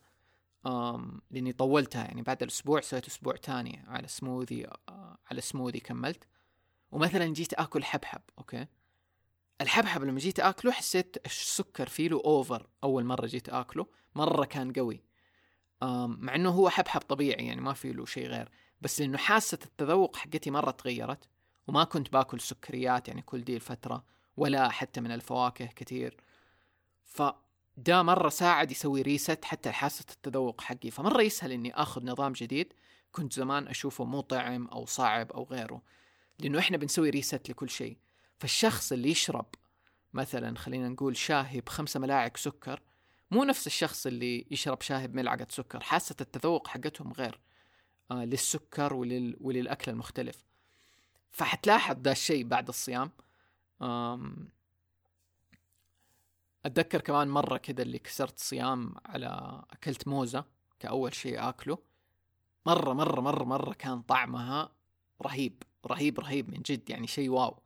أم 0.67 1.21
لأني 1.31 1.53
طولتها 1.53 2.05
يعني 2.05 2.23
بعد 2.23 2.43
الأسبوع 2.43 2.81
سويت 2.81 3.07
أسبوع 3.07 3.37
تاني 3.37 3.85
على 3.87 4.09
سموذي 4.09 4.67
آه، 4.89 5.19
على 5.31 5.41
سموذي 5.41 5.81
كملت. 5.81 6.25
ومثلا 6.91 7.27
جيت 7.27 7.55
آكل 7.55 7.85
حبحب 7.85 8.21
okay؟ 8.39 8.67
الحبحب 9.61 10.03
لما 10.05 10.19
جيت 10.19 10.41
آكله 10.41 10.73
حسيت 10.73 11.17
السكر 11.27 11.89
فيه 11.89 12.09
له 12.09 12.23
over 12.25 12.67
أول 12.85 13.05
مرة 13.05 13.27
جيت 13.27 13.49
آكله 13.49 13.87
مرة 14.15 14.45
كان 14.45 14.73
قوي. 14.73 15.05
مع 16.07 16.35
إنه 16.35 16.51
هو 16.51 16.69
حبحب 16.69 17.01
طبيعي 17.01 17.47
يعني 17.47 17.61
ما 17.61 17.73
فيه 17.73 17.93
له 17.93 18.05
شيء 18.05 18.27
غير. 18.27 18.51
بس 18.83 19.01
لأنه 19.01 19.19
حاسة 19.19 19.59
التذوق 19.65 20.17
حقتي 20.17 20.51
مرة 20.51 20.71
تغيرت 20.71 21.29
وما 21.67 21.85
كنت 21.85 22.13
باكل 22.13 22.41
سكريات 22.41 23.09
يعني 23.09 23.23
كل 23.23 23.45
دي 23.45 23.57
الفترة 23.57 24.05
ولا 24.37 24.69
حتى 24.69 25.01
من 25.01 25.13
الفواكه 25.13 25.67
كثير. 25.67 26.17
فده 27.05 28.03
مرة 28.03 28.29
ساعد 28.29 28.71
يسوي 28.71 29.03
reset 29.03 29.45
حتى 29.45 29.73
حاسة 29.73 30.05
التذوق 30.11 30.61
حقي. 30.61 30.91
فمرة 30.91 31.23
يسهل 31.23 31.53
إني 31.53 31.75
آخذ 31.75 32.05
نظام 32.05 32.33
جديد 32.33 32.73
كنت 33.13 33.33
زمان 33.33 33.69
أشوفه 33.69 34.05
مو 34.05 34.21
طعم 34.21 34.67
أو 34.67 34.87
صعب 34.87 35.33
أو 35.33 35.45
غيره 35.51 35.83
لأنه 36.39 36.59
إحنا 36.59 36.77
بنسوي 36.77 37.11
ريست 37.11 37.51
لكل 37.51 37.71
شيء. 37.71 37.97
فالشخص 38.39 38.93
اللي 38.93 39.11
يشرب 39.11 39.47
مثلا 40.13 40.59
خلينا 40.59 40.89
نقول 40.89 41.17
شاهي 41.17 41.61
بخمسة 41.61 42.01
ملاعق 42.01 42.37
سكر 42.37 42.83
مو 43.31 43.45
نفس 43.45 43.67
الشخص 43.67 44.07
اللي 44.07 44.47
يشرب 44.51 44.83
شاهي 44.83 45.09
بملعقة 45.09 45.47
سكر. 45.51 45.81
حاسة 45.81 46.17
التذوق 46.21 46.69
حقتهم 46.69 47.13
غير. 47.13 47.41
للسكر 48.25 48.95
ولل... 48.95 49.37
وللأكل 49.41 49.91
المختلف. 49.93 50.45
فحتلاحظ 51.31 51.97
ده 51.99 52.13
الشيء 52.13 52.45
بعد 52.45 52.69
الصيام. 52.69 53.11
أتذكر 56.67 57.01
كمان 57.01 57.29
مرة 57.29 57.57
كده 57.57 57.83
اللي 57.83 57.99
كسرت 57.99 58.39
صيام 58.39 58.95
على 59.07 59.63
أكلت 59.71 60.09
موزة 60.09 60.45
كأول 60.81 61.15
شيء 61.15 61.49
أكله. 61.49 61.79
مرة 62.67 62.93
مرة 62.93 63.21
مرة 63.21 63.45
مرة 63.45 63.73
كان 63.73 64.03
طعمها 64.03 64.73
رهيب 65.23 65.63
رهيب 65.87 66.21
رهيب 66.21 66.51
من 66.51 66.63
جد 66.63 66.91
يعني 66.91 67.07
شيء 67.07 67.29
واو. 67.31 67.59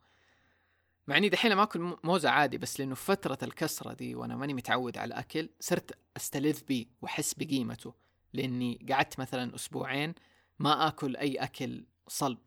مع 1.07 1.17
إني 1.17 1.29
دحين 1.29 1.53
ما 1.53 1.63
آكل 1.63 1.79
مو- 1.79 1.99
موزة 2.03 2.29
عادي 2.29 2.57
بس 2.57 2.79
لأنه 2.79 2.95
فترة 2.95 3.37
الكسرة 3.43 3.93
دي 3.93 4.15
وأنا 4.15 4.35
ماني 4.35 4.53
متعود 4.53 4.97
على 4.97 5.07
الأكل 5.07 5.49
صرت 5.59 5.97
أستلذ 6.17 6.63
بيه 6.63 6.85
وأحس 7.01 7.33
بقيمته. 7.33 7.93
لأني 8.33 8.85
قعدت 8.91 9.19
مثلا 9.19 9.55
أسبوعين 9.55 10.13
ما 10.59 10.87
آكل 10.87 11.17
أي 11.17 11.35
أكل 11.35 11.85
صلب. 12.07 12.39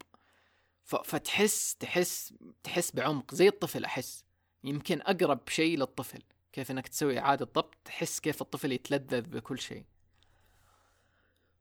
فتحس 0.84 1.76
تحس 1.76 2.34
تحس 2.62 2.90
بعمق 2.90 3.34
زي 3.34 3.48
الطفل 3.48 3.84
أحس. 3.84 4.24
يمكن 4.64 5.00
أقرب 5.00 5.48
شيء 5.48 5.78
للطفل. 5.78 6.22
كيف 6.52 6.70
إنك 6.70 6.88
تسوي 6.88 7.18
إعادة 7.18 7.44
ضبط 7.44 7.74
تحس 7.84 8.20
كيف 8.20 8.42
الطفل 8.42 8.72
يتلذذ 8.72 9.20
بكل 9.20 9.58
شيء. 9.58 9.84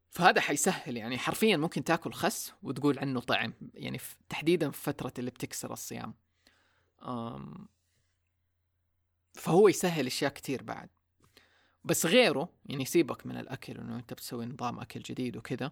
فهذا 0.10 0.42
حيسهل 0.42 0.98
يعني. 0.98 1.18
حرفيا 1.18 1.58
ممكن 1.58 1.84
تاكل 1.84 2.14
خس 2.14 2.54
وتقول 2.64 3.00
عنه 3.00 3.20
طعم 3.20 3.54
يعني 3.74 4.00
تحديدا 4.30 4.72
في 4.72 4.82
فترة 4.82 5.14
اللي 5.20 5.32
بتكسر 5.32 5.74
الصيام. 5.74 6.14
فهو 9.34 9.68
يسهل 9.68 10.06
أشياء 10.06 10.32
كتير 10.32 10.64
بعد. 10.64 10.90
بس 11.84 12.06
غيره 12.06 12.50
يعني 12.66 12.86
سيبك 12.86 13.26
من 13.26 13.38
الأكل 13.38 13.78
انه 13.78 13.96
أنت 13.96 14.14
بتسوي 14.14 14.46
نظام 14.46 14.80
أكل 14.80 15.00
جديد 15.00 15.38
وكذا. 15.38 15.72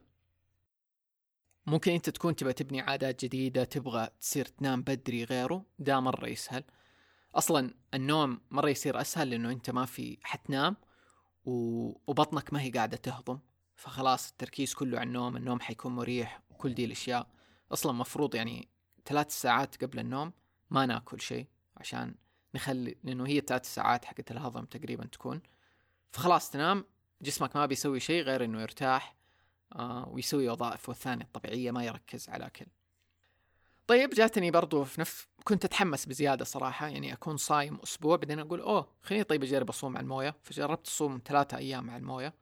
ممكن 1.68 1.92
أنت 1.92 2.10
تكون 2.10 2.36
تبغى 2.36 2.54
تبني 2.54 2.82
عادات 2.82 3.26
جديدة 3.26 3.64
تبغى 3.64 4.10
تصير 4.22 4.46
تنام 4.46 4.82
بدري 4.82 5.24
غيره؟ 5.24 5.66
ده 5.80 6.00
مرة 6.00 6.28
يسهل. 6.28 6.64
أصلا 7.36 7.74
النوم 7.94 8.42
مرة 8.52 8.70
يصير 8.70 9.02
أسهل 9.02 9.30
لأنه 9.30 9.52
أنت 9.52 9.70
ما 9.70 9.86
في 9.86 10.18
حتنام 10.24 10.76
و... 11.46 11.52
وبطنك 12.08 12.54
ما 12.54 12.62
هي 12.62 12.70
قاعدة 12.70 12.98
تهضم. 12.98 13.40
فخلاص 13.76 14.30
التركيز 14.30 14.74
كله 14.74 15.00
على 15.00 15.08
النوم 15.08 15.38
النوم 15.38 15.60
حيكون 15.60 15.96
مريح 15.96 16.42
وكل 16.50 16.74
دي 16.74 16.86
الأشياء. 16.86 17.28
أصلا 17.72 17.92
مفروض 17.92 18.36
يعني 18.36 18.68
ثلاث 19.06 19.42
ساعات 19.42 19.84
قبل 19.84 20.00
النوم 20.00 20.34
ما 20.70 20.86
ناكل 20.86 21.22
شيء 21.22 21.48
عشان 21.78 22.16
نخلي 22.56 22.98
لأنه 23.04 23.28
هي 23.28 23.42
ثلاث 23.42 23.74
ساعات 23.74 24.06
حقت 24.06 24.32
الهضم 24.32 24.66
تقريبا 24.66 25.06
تكون. 25.06 25.42
فخلاص 26.12 26.50
تنام 26.50 26.86
جسمك 27.22 27.56
ما 27.56 27.66
بيسوي 27.66 28.00
شيء 28.00 28.24
غير 28.24 28.44
إنه 28.44 28.62
يرتاح 28.62 29.17
ويسوي 30.08 30.50
وظائفه 30.50 30.92
الثانية 30.92 31.24
الطبيعية 31.24 31.72
ما 31.72 31.84
يركز 31.86 32.30
على 32.30 32.38
الاكل 32.38 32.66
طيب 33.88 34.10
جاتني 34.10 34.52
برضو 34.52 34.84
في 34.84 35.02
نفس 35.02 35.28
كنت 35.44 35.66
أتحمس 35.66 36.06
بزيادة 36.06 36.46
صراحة 36.46 36.88
يعني 36.88 37.14
أكون 37.14 37.38
صايم 37.38 37.76
أسبوع 37.84 38.16
بعدين 38.16 38.40
أقول 38.40 38.62
أوه 38.62 38.88
خليني 39.02 39.24
طيب 39.24 39.44
أجرب 39.44 39.70
أصوم 39.70 39.98
على 39.98 40.04
الموية. 40.04 40.36
فجربت 40.44 40.88
أصوم 40.88 41.22
ثلاثة 41.26 41.58
أيام 41.58 41.90
على 41.90 42.00
الموية. 42.00 42.34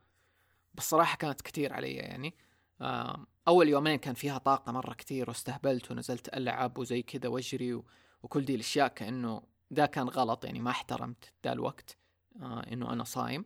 بس 0.73 0.89
صراحة 0.89 1.17
كانت 1.17 1.41
كتير 1.41 1.73
علي 1.73 1.93
يعني. 1.93 2.35
آه 2.81 3.25
أول 3.47 3.69
يومين 3.69 3.95
كان 3.95 4.13
فيها 4.13 4.37
طاقة 4.37 4.71
مرة 4.71 4.93
كتير 4.93 5.29
واستهبلت 5.29 5.91
ونزلت 5.91 6.33
ألعب 6.33 6.77
وزي 6.77 7.01
كذا 7.01 7.29
وأجري 7.29 7.73
و... 7.73 7.85
وكل 8.23 8.45
دي 8.45 8.55
الأشياء 8.55 8.87
كأنه 8.87 9.41
ده 9.71 9.85
كان 9.85 10.09
غلط 10.09 10.45
يعني 10.45 10.59
ما 10.59 10.71
احترمت 10.71 11.33
ده 11.43 11.51
الوقت 11.53 11.97
آه 12.41 12.65
إنه 12.73 12.93
أنا 12.93 13.03
صايم. 13.03 13.45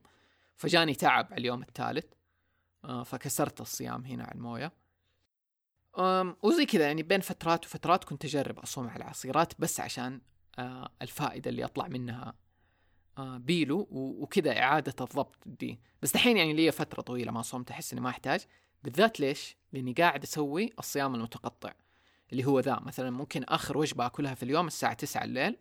فجاني 0.56 0.96
تعب 0.96 1.26
على 1.26 1.40
اليوم 1.40 1.62
الثالث. 1.62 2.06
آه 2.06 2.19
فكسرت 2.84 3.62
الصيام 3.62 4.06
هنا 4.06 4.24
على 4.24 4.36
الموية. 4.36 4.72
وزي 6.44 6.66
كذا 6.66 6.86
يعني 6.86 7.04
بين 7.04 7.20
فترات 7.22 7.66
وفترات 7.66 8.04
كنت 8.04 8.26
أجرب 8.26 8.60
أصوم 8.60 8.88
على 8.88 9.04
العصيرات 9.04 9.54
بس 9.62 9.80
عشان 9.80 10.22
آه 10.60 10.92
الفائدة 11.02 11.50
اللي 11.50 11.66
أطلع 11.66 11.88
منها 11.88 12.34
آه 13.18 13.38
بيلو 13.38 13.88
وكذا 13.92 14.60
إعادة 14.60 14.96
الضبط 15.02 15.38
دي. 15.46 15.80
بس 16.02 16.14
دحين 16.14 16.38
يعني 16.38 16.54
لي 16.54 16.72
فترة 16.72 17.02
طويلة 17.02 17.32
ما 17.32 17.42
صمت 17.42 17.72
أحس 17.72 17.94
إني 17.94 18.02
ما 18.02 18.10
أحتاج. 18.10 18.46
بالذات 18.84 19.20
ليش؟ 19.20 19.58
لإني 19.74 19.94
قاعد 19.94 20.24
أسوي 20.24 20.70
الصيام 20.80 21.16
المتقطع 21.16 21.74
اللي 22.32 22.46
هو 22.46 22.60
ذا. 22.60 22.80
مثلا 22.80 23.10
ممكن 23.10 23.44
آخر 23.44 23.78
وجبة 23.78 24.06
أكلها 24.06 24.34
في 24.34 24.44
اليوم 24.44 24.68
الساعة 24.68 24.94
9 24.94 25.24
الليل 25.24 25.58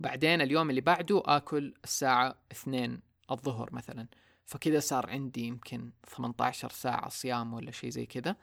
بعدين 0.00 0.40
اليوم 0.40 0.70
اللي 0.70 0.80
بعده 0.80 1.22
آكل 1.26 1.74
الساعة 1.84 2.34
2 2.52 3.00
الظهر 3.30 3.74
مثلا. 3.74 4.06
فكذا 4.48 4.80
صار 4.80 5.10
عندي 5.10 5.46
يمكن 5.46 5.90
18 6.06 6.70
ساعة 6.70 7.08
صيام 7.08 7.54
ولا 7.54 7.70
شيء 7.70 7.90
زي 7.90 8.06
كذا. 8.06 8.36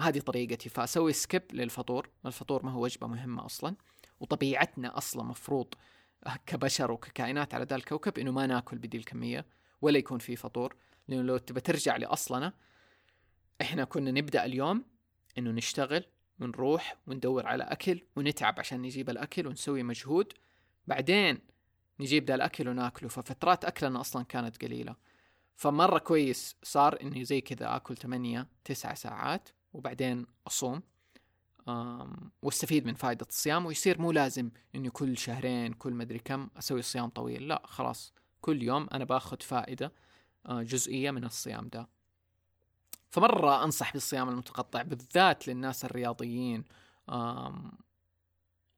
هذه 0.00 0.18
طريقتي 0.18 0.68
فأسوي 0.68 1.12
skip 1.12 1.42
للفطور. 1.52 2.10
الفطور 2.26 2.64
ما 2.64 2.70
هو 2.70 2.84
وجبة 2.84 3.06
مهمة 3.06 3.44
أصلا. 3.44 3.76
وطبيعتنا 4.20 4.98
أصلا 4.98 5.22
مفروض 5.22 5.74
كبشر 6.46 6.90
وككائنات 6.90 7.54
على 7.54 7.64
ذا 7.64 7.76
الكوكب 7.76 8.18
إنه 8.18 8.30
ما 8.30 8.46
ناكل 8.46 8.78
بدي 8.78 8.96
الكمية 8.96 9.46
ولا 9.82 9.98
يكون 9.98 10.18
في 10.18 10.36
فطور. 10.36 10.76
لأنه 11.08 11.22
لو 11.22 11.36
تبى 11.36 11.60
ترجع 11.60 11.96
لأصلنا 11.96 12.52
إحنا 13.60 13.84
كنا 13.84 14.10
نبدأ 14.10 14.44
اليوم 14.44 14.84
إنه 15.38 15.50
نشتغل 15.50 16.04
ونروح 16.40 16.96
وندور 17.06 17.46
على 17.46 17.64
أكل 17.64 18.02
ونتعب 18.16 18.58
عشان 18.58 18.82
نجيب 18.82 19.10
الأكل 19.10 19.46
ونسوي 19.46 19.82
مجهود. 19.82 20.32
بعدين 20.86 21.38
نجيب 22.00 22.24
ذا 22.24 22.34
الأكل 22.34 22.68
وناكله. 22.68 23.08
ففترات 23.08 23.64
أكلنا 23.64 24.00
أصلا 24.00 24.22
كانت 24.22 24.64
قليلة. 24.64 25.13
فمرة 25.56 25.98
كويس 25.98 26.56
صار 26.62 26.98
إني 27.02 27.24
زي 27.24 27.40
كذا 27.40 27.76
آكل 27.76 27.96
8 27.96 28.48
9 28.64 28.94
ساعات 28.94 29.48
وبعدين 29.72 30.26
أصوم 30.46 30.82
واستفيد 32.42 32.86
من 32.86 32.94
فائدة 32.94 33.26
الصيام 33.30 33.66
ويصير 33.66 34.00
مو 34.00 34.12
لازم 34.12 34.50
إني 34.74 34.90
كل 34.90 35.18
شهرين 35.18 35.72
كل 35.72 35.92
مدري 35.92 36.18
كم 36.18 36.48
أسوي 36.58 36.82
صيام 36.82 37.08
طويل 37.08 37.48
لا 37.48 37.62
خلاص 37.64 38.12
كل 38.40 38.62
يوم 38.62 38.86
أنا 38.92 39.04
باخذ 39.04 39.40
فائدة 39.40 39.92
آه، 40.46 40.62
جزئية 40.62 41.10
من 41.10 41.24
الصيام 41.24 41.68
ده. 41.68 41.88
فمرة 43.10 43.64
أنصح 43.64 43.92
بالصيام 43.92 44.28
المتقطع 44.28 44.82
بالذات 44.82 45.48
للناس 45.48 45.84
الرياضيين 45.84 46.64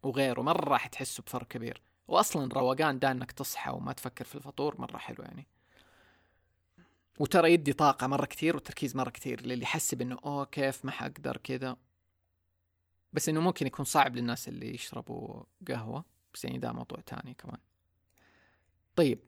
وغيره 0.02 0.42
مرة 0.42 0.68
راح 0.68 0.86
تحسوا 0.86 1.24
بفرق 1.24 1.48
كبير. 1.48 1.82
واصلا 2.08 2.54
روقان 2.54 2.98
ده 2.98 3.10
إنك 3.10 3.32
تصحى 3.32 3.70
وما 3.70 3.92
تفكر 3.92 4.24
في 4.24 4.34
الفطور 4.34 4.80
مرة 4.80 4.98
حلو 4.98 5.24
يعني. 5.24 5.46
وترى 7.18 7.52
يدي 7.52 7.72
طاقة 7.72 8.06
مرة 8.06 8.26
كثير 8.26 8.56
وتركيز 8.56 8.96
مرة 8.96 9.10
كثير 9.10 9.46
للي 9.46 9.62
يحسب 9.62 10.02
إنه 10.02 10.18
أوه 10.24 10.44
كيف 10.44 10.84
ما 10.84 10.90
حقدر 10.90 11.36
كذا. 11.36 11.76
بس 13.12 13.28
إنه 13.28 13.40
ممكن 13.40 13.66
يكون 13.66 13.84
صعب 13.84 14.16
للناس 14.16 14.48
اللي 14.48 14.74
يشربوا 14.74 15.42
قهوة 15.68 16.04
بس 16.34 16.44
يعني 16.44 16.58
ده 16.58 16.72
موضوع 16.72 17.00
تاني 17.00 17.34
كمان. 17.34 17.58
طيب. 18.96 19.18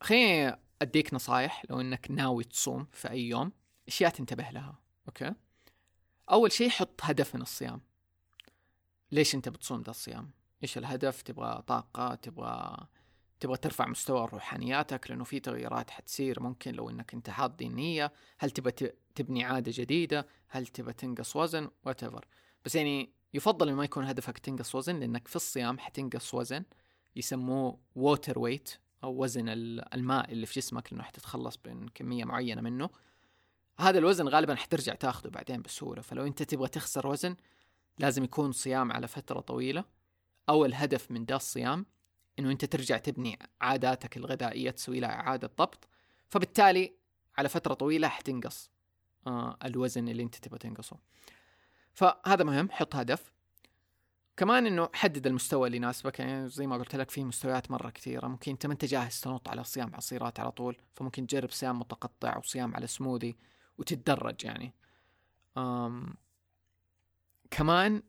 خليني 0.00 0.58
أديك 0.82 1.14
نصايح 1.14 1.64
لو 1.70 1.80
إنك 1.80 2.10
ناوي 2.10 2.44
تصوم 2.44 2.86
في 2.92 3.10
أي 3.10 3.28
يوم 3.28 3.52
أشياء 3.88 4.10
تنتبه 4.10 4.50
لها 4.50 4.78
okay؟ 5.08 5.34
أول 6.30 6.52
شيء 6.52 6.68
حط 6.70 7.00
هدف 7.02 7.34
من 7.34 7.42
الصيام. 7.42 7.80
ليش 9.12 9.34
أنت 9.34 9.48
بتصوم 9.48 9.82
ده 9.82 9.90
الصيام؟ 9.90 10.30
إيش 10.62 10.78
الهدف؟ 10.78 11.22
تبغى 11.22 11.62
طاقة؟ 11.62 12.14
تبغى 12.14 12.86
تبغى 13.40 13.56
ترفع 13.56 13.86
مستوى 13.86 14.28
روحانياتك 14.32 15.10
لأنه 15.10 15.24
في 15.24 15.40
تغييرات 15.40 15.90
حتصير 15.90 16.42
ممكن 16.42 16.74
لو 16.74 16.90
إنك 16.90 17.14
أنت 17.14 17.30
حاط 17.30 17.50
دي 17.50 17.66
النية 17.66 18.12
هل 18.38 18.50
تبغى 18.50 18.72
تبني 19.14 19.44
عادة 19.44 19.72
جديدة؟ 19.74 20.26
هل 20.48 20.66
تبغى 20.66 20.92
تنقص 20.92 21.36
وزن؟ 21.36 21.70
whatever. 21.88 22.20
بس 22.64 22.74
يعني 22.74 23.12
يفضل 23.34 23.72
ما 23.72 23.84
يكون 23.84 24.04
هدفك 24.04 24.38
تنقص 24.38 24.74
وزن 24.74 25.00
لأنك 25.00 25.28
في 25.28 25.36
الصيام 25.36 25.78
حتنقص 25.78 26.34
وزن. 26.34 26.64
يسموه 27.16 27.78
water 27.94 28.38
weight 28.38 28.74
أو 29.04 29.22
وزن 29.22 29.48
الماء 29.48 30.32
اللي 30.32 30.46
في 30.46 30.60
جسمك 30.60 30.92
لأنه 30.92 31.04
حتتخلص 31.04 31.58
من 31.66 31.88
كمية 31.88 32.24
معينة 32.24 32.60
منه. 32.60 32.90
هذا 33.78 33.98
الوزن 33.98 34.28
غالبا 34.28 34.54
حترجع 34.54 34.94
تاخذه 34.94 35.28
بعدين 35.28 35.62
بسهولة. 35.62 36.02
فلو 36.02 36.26
أنت 36.26 36.42
تبغى 36.42 36.68
تخسر 36.68 37.06
وزن 37.06 37.36
لازم 37.98 38.24
يكون 38.24 38.52
صيام 38.52 38.92
على 38.92 39.08
فترة 39.08 39.40
طويلة. 39.40 39.84
أو 40.48 40.64
الهدف 40.64 41.10
من 41.10 41.24
ده 41.24 41.36
الصيام 41.36 41.86
إنه 42.38 42.50
أنت 42.50 42.64
ترجع 42.64 42.96
تبني 42.96 43.38
عاداتك 43.60 44.16
الغذائية 44.16 44.70
تسوي 44.70 45.00
لها 45.00 45.10
إعادة 45.10 45.50
ضبط. 45.58 45.88
فبالتالي 46.28 46.94
على 47.38 47.48
فترة 47.48 47.74
طويلة 47.74 48.08
حتنقص 48.08 48.70
آه 49.26 49.58
الوزن 49.64 50.08
اللي 50.08 50.22
أنت 50.22 50.34
تبغى 50.34 50.58
تنقصه. 50.58 50.96
فهذا 51.92 52.44
مهم 52.44 52.70
حط 52.70 52.96
هدف. 52.96 53.32
كمان 54.36 54.66
إنه 54.66 54.88
حدد 54.94 55.26
المستوى 55.26 55.66
اللي 55.66 55.76
يناسبك. 55.76 56.18
يعني 56.18 56.48
زي 56.48 56.66
ما 56.66 56.76
قلت 56.76 56.96
لك 56.96 57.10
في 57.10 57.24
مستويات 57.24 57.70
مرة 57.70 57.90
كثيرة. 57.90 58.26
ممكن 58.26 58.52
أنت 58.52 58.66
ما 58.66 58.72
أنت 58.72 58.84
جاهز 58.84 59.20
تنط 59.20 59.48
على 59.48 59.64
صيام 59.64 59.94
عصيرات 59.94 60.40
على 60.40 60.50
طول. 60.50 60.76
فممكن 60.94 61.26
تجرب 61.26 61.50
صيام 61.50 61.78
متقطع 61.78 62.36
أو 62.36 62.42
صيام 62.42 62.76
على 62.76 62.86
سموذي 62.86 63.36
وتتدرج 63.78 64.44
يعني. 64.44 64.74
أم 65.56 66.14
كمان 67.50 68.02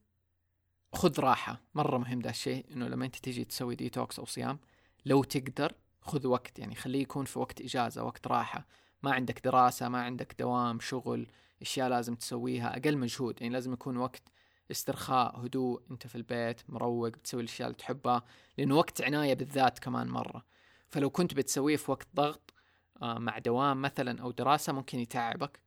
خذ 0.93 1.19
راحة. 1.19 1.61
مرة 1.75 1.97
مهم 1.97 2.19
ده 2.19 2.29
الشيء 2.29 2.65
إنه 2.71 2.87
لما 2.87 3.05
أنت 3.05 3.15
تيجي 3.15 3.45
تسوي 3.45 3.75
ديتوكس 3.75 4.19
أو 4.19 4.25
صيام 4.25 4.59
لو 5.05 5.23
تقدر 5.23 5.73
خذ 6.01 6.27
وقت. 6.27 6.59
يعني 6.59 6.75
خليه 6.75 7.01
يكون 7.01 7.25
في 7.25 7.39
وقت 7.39 7.61
إجازة 7.61 8.03
وقت 8.03 8.27
راحة. 8.27 8.67
ما 9.03 9.11
عندك 9.11 9.41
دراسة 9.43 9.89
ما 9.89 10.01
عندك 10.01 10.35
دوام 10.39 10.79
شغل 10.79 11.27
أشياء 11.61 11.89
لازم 11.89 12.15
تسويها. 12.15 12.77
أقل 12.77 12.97
مجهود. 12.97 13.41
يعني 13.41 13.53
لازم 13.53 13.73
يكون 13.73 13.97
وقت 13.97 14.23
استرخاء 14.71 15.45
هدوء. 15.45 15.81
أنت 15.91 16.07
في 16.07 16.15
البيت 16.15 16.61
مروق 16.69 17.07
بتسوي 17.07 17.41
الأشياء 17.41 17.67
اللي 17.67 17.77
تحبها. 17.77 18.23
لأنه 18.57 18.75
وقت 18.75 19.01
عناية 19.01 19.33
بالذات 19.33 19.79
كمان 19.79 20.07
مرة. 20.07 20.45
فلو 20.89 21.09
كنت 21.09 21.33
بتسويه 21.33 21.77
في 21.77 21.91
وقت 21.91 22.07
ضغط 22.15 22.53
آه، 23.01 23.19
مع 23.19 23.37
دوام 23.37 23.81
مثلا 23.81 24.21
أو 24.21 24.31
دراسة 24.31 24.73
ممكن 24.73 24.99
يتعبك. 24.99 25.59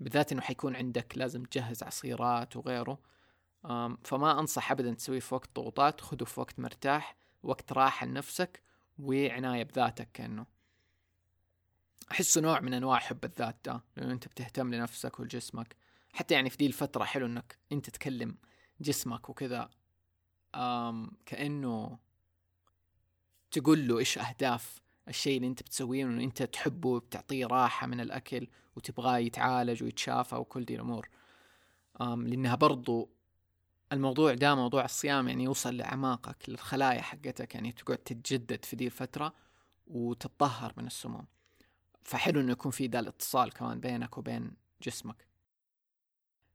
بالذات 0.00 0.32
إنه 0.32 0.40
حيكون 0.40 0.76
عندك 0.76 1.12
لازم 1.16 1.44
تجهز 1.44 1.82
عصيرات 1.82 2.56
وغيره. 2.56 2.98
فما 4.04 4.40
أنصح 4.40 4.70
ابدا 4.70 4.94
تسويه 4.94 5.20
في 5.20 5.34
وقت 5.34 5.50
ضغوطات 5.56 6.00
خذه 6.00 6.24
في 6.24 6.40
وقت 6.40 6.60
مرتاح 6.60 7.16
وقت 7.42 7.72
راحة 7.72 8.06
لنفسك 8.06 8.62
وعناية 8.98 9.62
بذاتك 9.62 10.08
كأنه. 10.14 10.46
أحسه 12.10 12.40
نوع 12.40 12.60
من 12.60 12.74
أنواع 12.74 12.98
حب 12.98 13.24
الذات 13.24 13.56
ده 13.64 13.84
لأنه 13.96 14.12
أنت 14.12 14.28
بتهتم 14.28 14.74
لنفسك 14.74 15.20
ولجسمك. 15.20 15.76
حتى 16.12 16.34
يعني 16.34 16.50
في 16.50 16.56
دي 16.56 16.66
الفترة 16.66 17.04
حلو 17.04 17.26
أنك 17.26 17.58
أنت 17.72 17.90
تكلم 17.90 18.36
جسمك 18.80 19.30
وكذا. 19.30 19.70
كأنه 21.26 21.98
تقول 23.50 23.88
له 23.88 23.98
إيش 23.98 24.18
أهداف 24.18 24.82
الشيء 25.08 25.36
اللي 25.36 25.48
أنت 25.48 25.62
بتسويه 25.62 26.04
وأنه 26.04 26.24
أنت 26.24 26.42
تحبه 26.42 27.00
بتعطيه 27.00 27.46
راحة 27.46 27.86
من 27.86 28.00
الأكل 28.00 28.46
وتبغاه 28.76 29.18
يتعالج 29.18 29.82
ويتشافى 29.82 30.36
وكل 30.36 30.64
دي 30.64 30.74
الأمور. 30.74 31.08
لأنها 32.00 32.54
برضو 32.54 33.10
الموضوع 33.92 34.34
ده 34.34 34.54
موضوع 34.54 34.84
الصيام 34.84 35.28
يعني 35.28 35.44
يوصل 35.44 35.76
لأعماقك 35.76 36.48
للخلايا 36.48 37.02
حقتك 37.02 37.54
يعني 37.54 37.72
تقعد 37.72 37.98
تتجدد 37.98 38.64
في 38.64 38.76
دي 38.76 38.86
الفترة 38.86 39.34
وتتطهر 39.86 40.72
من 40.76 40.86
السموم. 40.86 41.26
فحلو 42.02 42.40
إنه 42.40 42.52
يكون 42.52 42.72
في 42.72 42.86
ده 42.86 43.00
الاتصال 43.00 43.52
كمان 43.52 43.80
بينك 43.80 44.18
وبين 44.18 44.52
جسمك. 44.82 45.26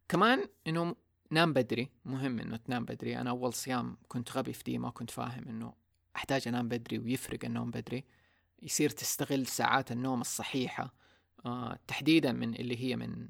كمان 0.10 0.46
إنه 0.68 0.96
نام 1.32 1.54
بدري 1.54 1.90
مهم 2.06 2.40
إنه 2.40 2.58
تنام 2.58 2.86
بدري. 2.86 3.18
أنا 3.18 3.30
أول 3.30 3.54
صيام 3.54 3.98
كنت 4.08 4.38
غبي 4.38 4.54
في 4.54 4.64
دي 4.64 4.78
ما 4.78 4.90
كنت 4.90 5.12
فاهم 5.12 5.48
إنه 5.48 5.74
أحتاج 6.16 6.48
أنام 6.48 6.68
بدري 6.70 7.00
ويفرق 7.00 7.46
النوم 7.46 7.72
بدري. 7.72 8.04
يصير 8.62 8.90
تستغل 8.90 9.48
ساعات 9.48 9.92
النوم 9.92 10.22
الصحيحة 10.22 10.94
آه 11.46 11.80
تحديدا 11.88 12.32
من 12.32 12.56
اللي 12.56 12.78
هي 12.78 12.96
من 12.96 13.30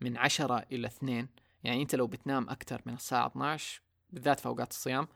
من 0.00 0.16
عشرة 0.16 0.66
إلى 0.72 0.86
اثنين. 0.86 1.28
يعني 1.66 1.82
أنت 1.82 1.94
لو 1.94 2.06
بتنام 2.06 2.50
أكثر 2.50 2.82
من 2.86 2.94
الساعة 2.94 3.26
12 3.26 3.82
بالذات 4.10 4.40
في 4.40 4.46
أوقات 4.46 4.70
الصيام 4.70 5.08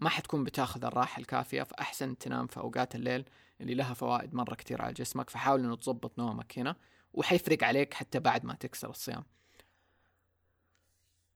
ما 0.00 0.08
حتكون 0.08 0.44
بتاخذ 0.44 0.84
الراحة 0.84 1.20
الكافية 1.20 1.62
فأحسن 1.62 2.18
تنام 2.18 2.46
في 2.46 2.60
أوقات 2.60 2.94
الليل 2.94 3.24
اللي 3.60 3.74
لها 3.74 3.94
فوائد 3.94 4.34
مرة 4.34 4.54
كثير 4.54 4.82
على 4.82 4.92
جسمك 4.92 5.30
فحاول 5.30 5.60
إنه 5.60 5.76
تظبط 5.76 6.18
نومك 6.18 6.58
هنا 6.58 6.76
وحيفرق 7.14 7.64
عليك 7.64 7.94
حتى 7.94 8.20
بعد 8.20 8.44
ما 8.44 8.54
تكسر 8.54 8.90
الصيام 8.90 9.24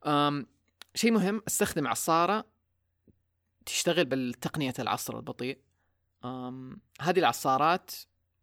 أم 0.06 0.46
شيء 0.94 1.10
مهم 1.10 1.42
استخدم 1.48 1.86
عصارة 1.86 2.44
تشتغل 3.66 4.04
بالتقنية 4.04 4.74
العصر 4.78 5.16
البطيء 5.16 5.58
أم 6.24 6.80
هذه 7.00 7.18
العصارات 7.18 7.90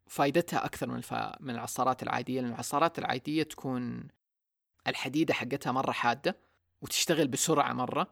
فائدتها 0.07 0.65
أكثر 0.65 0.87
من. 0.87 1.01
من 1.39 1.55
العصارات 1.55 2.03
العادية 2.03 2.41
لأن 2.41 2.49
العصارات 2.49 2.99
العادية 2.99 3.43
تكون 3.43 4.07
الحديدة 4.87 5.33
حقتها 5.33 5.71
مرة 5.71 5.91
حادة 5.91 6.37
وتشتغل 6.81 7.27
بسرعة 7.27 7.73
مرة 7.73 8.07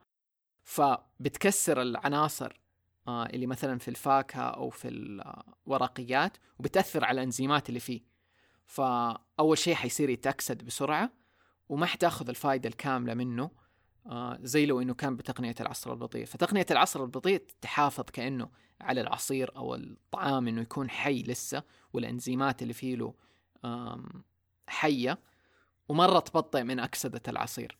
فبتكسر 0.64 1.82
العناصر 1.82 2.62
آه، 3.08 3.26
اللي 3.26 3.48
مثلا 3.48 3.80
في 3.80 3.88
الفاكهة 3.88 4.42
أو 4.42 4.70
في 4.70 4.88
الورقيات 5.68 6.38
وبتأثر 6.60 7.06
على 7.06 7.22
الأنزيمات 7.22 7.70
اللي 7.70 7.80
فيه. 7.80 8.02
فأول 8.66 9.58
شيء 9.58 9.76
حيصير 9.76 10.10
يتأكسد 10.10 10.64
بسرعة 10.64 11.12
وما 11.70 11.86
حتاخذ 11.86 12.30
الفائده 12.30 12.70
الكاملة 12.70 13.14
منه 13.14 13.52
آه، 14.06 14.40
زي 14.42 14.66
لو 14.66 14.82
إنه 14.82 14.94
كان 14.94 15.16
بتقنية 15.16 15.56
العصر 15.60 15.94
البطيء. 15.94 16.26
فتقنية 16.26 16.66
العصر 16.72 17.04
البطيء 17.04 17.46
تحافظ 17.62 18.04
كأنه 18.04 18.50
على 18.82 19.02
العصير 19.02 19.56
أو 19.58 19.76
الطعام 19.76 20.48
إنه 20.48 20.62
يكون 20.62 20.90
حي 20.90 21.24
لسه 21.24 21.64
والأنزيمات 21.94 22.62
اللي 22.62 22.74
فيه 22.74 22.96
له 22.96 23.14
حية. 24.68 25.20
ومرة 25.90 26.20
تبطئ 26.20 26.64
من 26.64 26.80
أكسدة 26.80 27.22
العصير. 27.28 27.78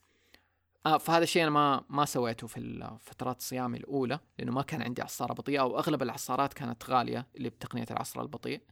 آه 0.86 0.98
فهذا 0.98 1.22
الشيء 1.22 1.42
أنا 1.42 1.50
ما 1.50 1.84
ما 1.88 2.04
سويته 2.04 2.46
في 2.46 2.90
فترات 3.00 3.42
صيامي 3.42 3.78
الأولى 3.78 4.20
لأنه 4.38 4.52
ما 4.52 4.62
كان 4.62 4.82
عندي 4.82 5.02
عصارة 5.02 5.32
بطيئة 5.32 5.60
واغلب 5.60 6.02
العصارات 6.02 6.54
كانت 6.54 6.90
غالية 6.90 7.26
اللي 7.36 7.48
بتقنية 7.48 7.86
العصر 7.90 8.20
البطيء. 8.20 8.62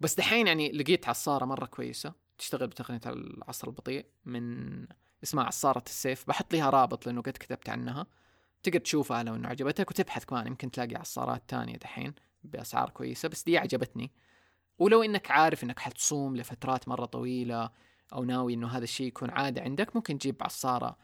بس 0.00 0.14
دحين 0.14 0.46
يعني 0.46 0.72
لقيت 0.72 1.08
عصارة 1.08 1.44
مرة 1.44 1.66
كويسة 1.66 2.12
تشتغل 2.38 2.66
بتقنية 2.66 3.00
العصر 3.06 3.68
البطيء 3.68 4.06
من 4.24 4.86
اسمها 5.22 5.44
عصارة 5.44 5.82
السيف. 5.86 6.28
بحط 6.28 6.54
لها 6.54 6.70
رابط 6.70 7.06
لأنه 7.06 7.22
قد 7.22 7.32
كتبت 7.32 7.68
عنها. 7.68 8.06
تقدر 8.62 8.78
تشوفها 8.78 9.22
لو 9.22 9.34
إنه 9.34 9.48
عجبتك 9.48 9.90
وتبحث 9.90 10.24
كمان. 10.24 10.46
يمكن 10.46 10.70
تلاقي 10.70 10.96
عصارات 10.96 11.42
تانية 11.48 11.76
دحين 11.76 12.14
بأسعار 12.44 12.90
كويسة 12.90 13.28
بس 13.28 13.42
دي 13.42 13.58
عجبتني. 13.58 14.12
ولو 14.78 15.02
إنك 15.02 15.30
عارف 15.30 15.64
إنك 15.64 15.78
حتصوم 15.78 16.36
لفترات 16.36 16.88
مرة 16.88 17.04
طويلة 17.04 17.70
أو 18.12 18.24
ناوي 18.24 18.54
إنه 18.54 18.68
هذا 18.68 18.84
الشيء 18.84 19.06
يكون 19.06 19.30
عادة 19.30 19.62
عندك 19.62 19.96
ممكن 19.96 20.18
تجيب 20.18 20.36
عصارة 20.40 20.96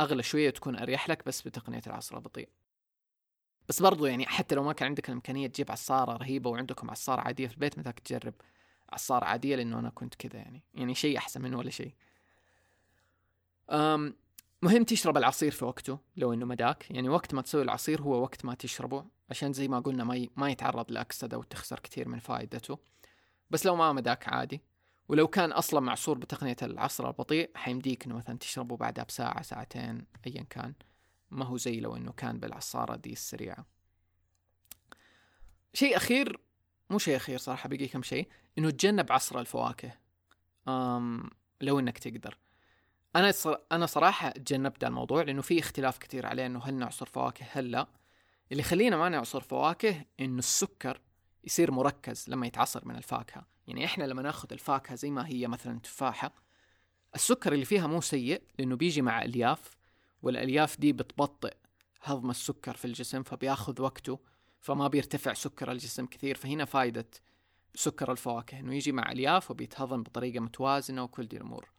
أغلى 0.00 0.22
شوية 0.22 0.50
تكون 0.50 0.76
أريح 0.76 1.08
لك 1.08 1.26
بس 1.26 1.42
بتقنية 1.42 1.82
العصر 1.86 2.16
البطيء. 2.16 2.48
بس 3.68 3.82
برضو 3.82 4.06
يعني 4.06 4.26
حتى 4.26 4.54
لو 4.54 4.62
ما 4.62 4.72
كان 4.72 4.88
عندك 4.88 5.08
الإمكانية 5.08 5.46
تجيب 5.46 5.70
عصارة 5.70 6.16
رهيبة 6.16 6.50
وعندكم 6.50 6.90
عصارة 6.90 7.20
عادية 7.20 7.46
في 7.46 7.54
البيت 7.54 7.78
مثلك 7.78 8.00
تجرب 8.00 8.34
عصارة 8.88 9.24
عادية 9.24 9.56
لأنه 9.56 9.78
أنا 9.78 9.90
كنت 9.90 10.14
كذا 10.14 10.36
يعني 10.36 10.62
يعني 10.74 10.94
شيء 10.94 11.18
أحسن 11.18 11.42
من 11.42 11.54
ولا 11.54 11.70
شيء. 11.70 11.94
مهم 14.62 14.84
تشرب 14.86 15.16
العصير 15.16 15.50
في 15.50 15.64
وقته 15.64 15.98
لو 16.16 16.32
إنه 16.32 16.46
مداك. 16.46 16.90
يعني 16.90 17.08
وقت 17.08 17.34
ما 17.34 17.42
تسوي 17.42 17.62
العصير 17.62 18.02
هو 18.02 18.22
وقت 18.22 18.44
ما 18.44 18.54
تشربه 18.54 19.04
عشان 19.30 19.52
زي 19.52 19.68
ما 19.68 19.80
قلنا 19.80 20.04
ما. 20.04 20.26
ما 20.36 20.50
يتعرض 20.50 20.92
لأكسدة 20.92 21.38
وتخسر 21.38 21.80
كثير 21.80 22.08
من 22.08 22.18
فائدته. 22.18 22.78
بس 23.50 23.66
لو 23.66 23.76
ما 23.76 23.92
مداك 23.92 24.28
عادي. 24.28 24.60
ولو 25.08 25.28
كان 25.28 25.52
أصلا 25.52 25.80
معصور 25.80 26.18
بتقنية 26.18 26.56
العصر 26.62 27.08
البطيء 27.08 27.50
حيمديك 27.54 28.04
إنه 28.06 28.16
مثلا 28.16 28.38
تشربه 28.38 28.76
بعدها 28.76 29.04
بساعة 29.04 29.42
ساعتين 29.42 30.06
ايا 30.26 30.42
كان. 30.50 30.74
ما 31.30 31.44
هو 31.44 31.56
زي 31.56 31.80
لو 31.80 31.96
إنه 31.96 32.12
كان 32.12 32.40
بالعصارة 32.40 32.96
دي 32.96 33.12
السريعة. 33.12 33.66
شيء 35.74 35.96
أخير 35.96 36.40
مو 36.90 36.98
شيء 36.98 37.16
أخير 37.16 37.38
صراحة 37.38 37.68
بقي 37.68 37.86
كم 37.86 38.02
شيء 38.02 38.28
إنه 38.58 38.70
تجنب 38.70 39.12
عصر 39.12 39.40
الفواكه. 39.40 39.92
أم 40.68 41.30
لو 41.60 41.78
إنك 41.78 41.98
تقدر. 41.98 42.38
أنا. 43.16 43.32
أنا 43.72 43.86
صراحة 43.86 44.30
تجنبت 44.30 44.84
الموضوع 44.84 45.22
لأنه 45.22 45.42
في 45.42 45.58
اختلاف 45.58 45.98
كثير 45.98 46.26
عليه 46.26 46.46
إنه 46.46 46.64
هل 46.64 46.74
نعصر 46.74 47.06
فواكه؟ 47.06 47.46
هل 47.52 47.70
لا. 47.70 47.86
اللي 48.52 48.60
يخلينا 48.60 48.96
ما 48.96 49.08
نعصر 49.08 49.40
فواكه 49.40 50.04
إنه 50.20 50.38
السكر 50.38 51.00
يصير 51.44 51.70
مركز 51.70 52.24
لما 52.28 52.46
يتعصر 52.46 52.88
من 52.88 52.96
الفاكهة. 52.96 53.46
يعني 53.66 53.84
إحنا 53.84 54.04
لما 54.04 54.22
ناخذ 54.22 54.48
الفاكهة 54.52 54.94
زي 54.94 55.10
ما 55.10 55.28
هي 55.28 55.46
مثلا 55.46 55.78
تفاحة 55.80 56.34
السكر 57.14 57.52
اللي 57.52 57.64
فيها 57.64 57.86
مو 57.86 58.00
سيء 58.00 58.42
لأنه 58.58 58.76
بيجي 58.76 59.02
مع 59.02 59.22
ألياف 59.22 59.76
والألياف 60.22 60.80
دي 60.80 60.92
بتبطئ 60.92 61.54
هضم 62.02 62.30
السكر 62.30 62.76
في 62.76 62.84
الجسم 62.84 63.22
فبياخذ 63.22 63.82
وقته 63.82 64.18
فما 64.60 64.88
بيرتفع 64.88 65.32
سكر 65.32 65.72
الجسم 65.72 66.06
كثير. 66.06 66.36
فهنا 66.36 66.64
فائدة 66.64 67.06
سكر 67.74 68.12
الفواكه 68.12 68.58
إنه 68.60 68.74
يجي 68.74 68.92
مع 68.92 69.12
ألياف 69.12 69.50
وبيتهضم 69.50 70.02
بطريقة 70.02 70.40
متوازنة 70.40 71.02
وكل 71.02 71.28
دي 71.28 71.36
الأمور. 71.36 71.70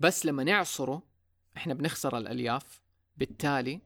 بس 0.00 0.26
لما 0.26 0.44
نعصره 0.44 1.02
إحنا 1.56 1.74
بنخسر 1.74 2.18
الألياف 2.18 2.80
بالتالي 3.16 3.80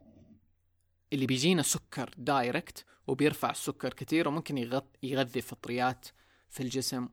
اللي 1.12 1.26
بيجينا 1.26 1.62
سكر 1.62 2.14
دايركت 2.16 2.84
وبيرفع 3.06 3.50
السكر 3.50 3.92
كثير 3.92 4.28
وممكن 4.28 4.82
يغذي 5.02 5.40
فطريات 5.40 6.08
في 6.48 6.62
الجسم 6.62 7.08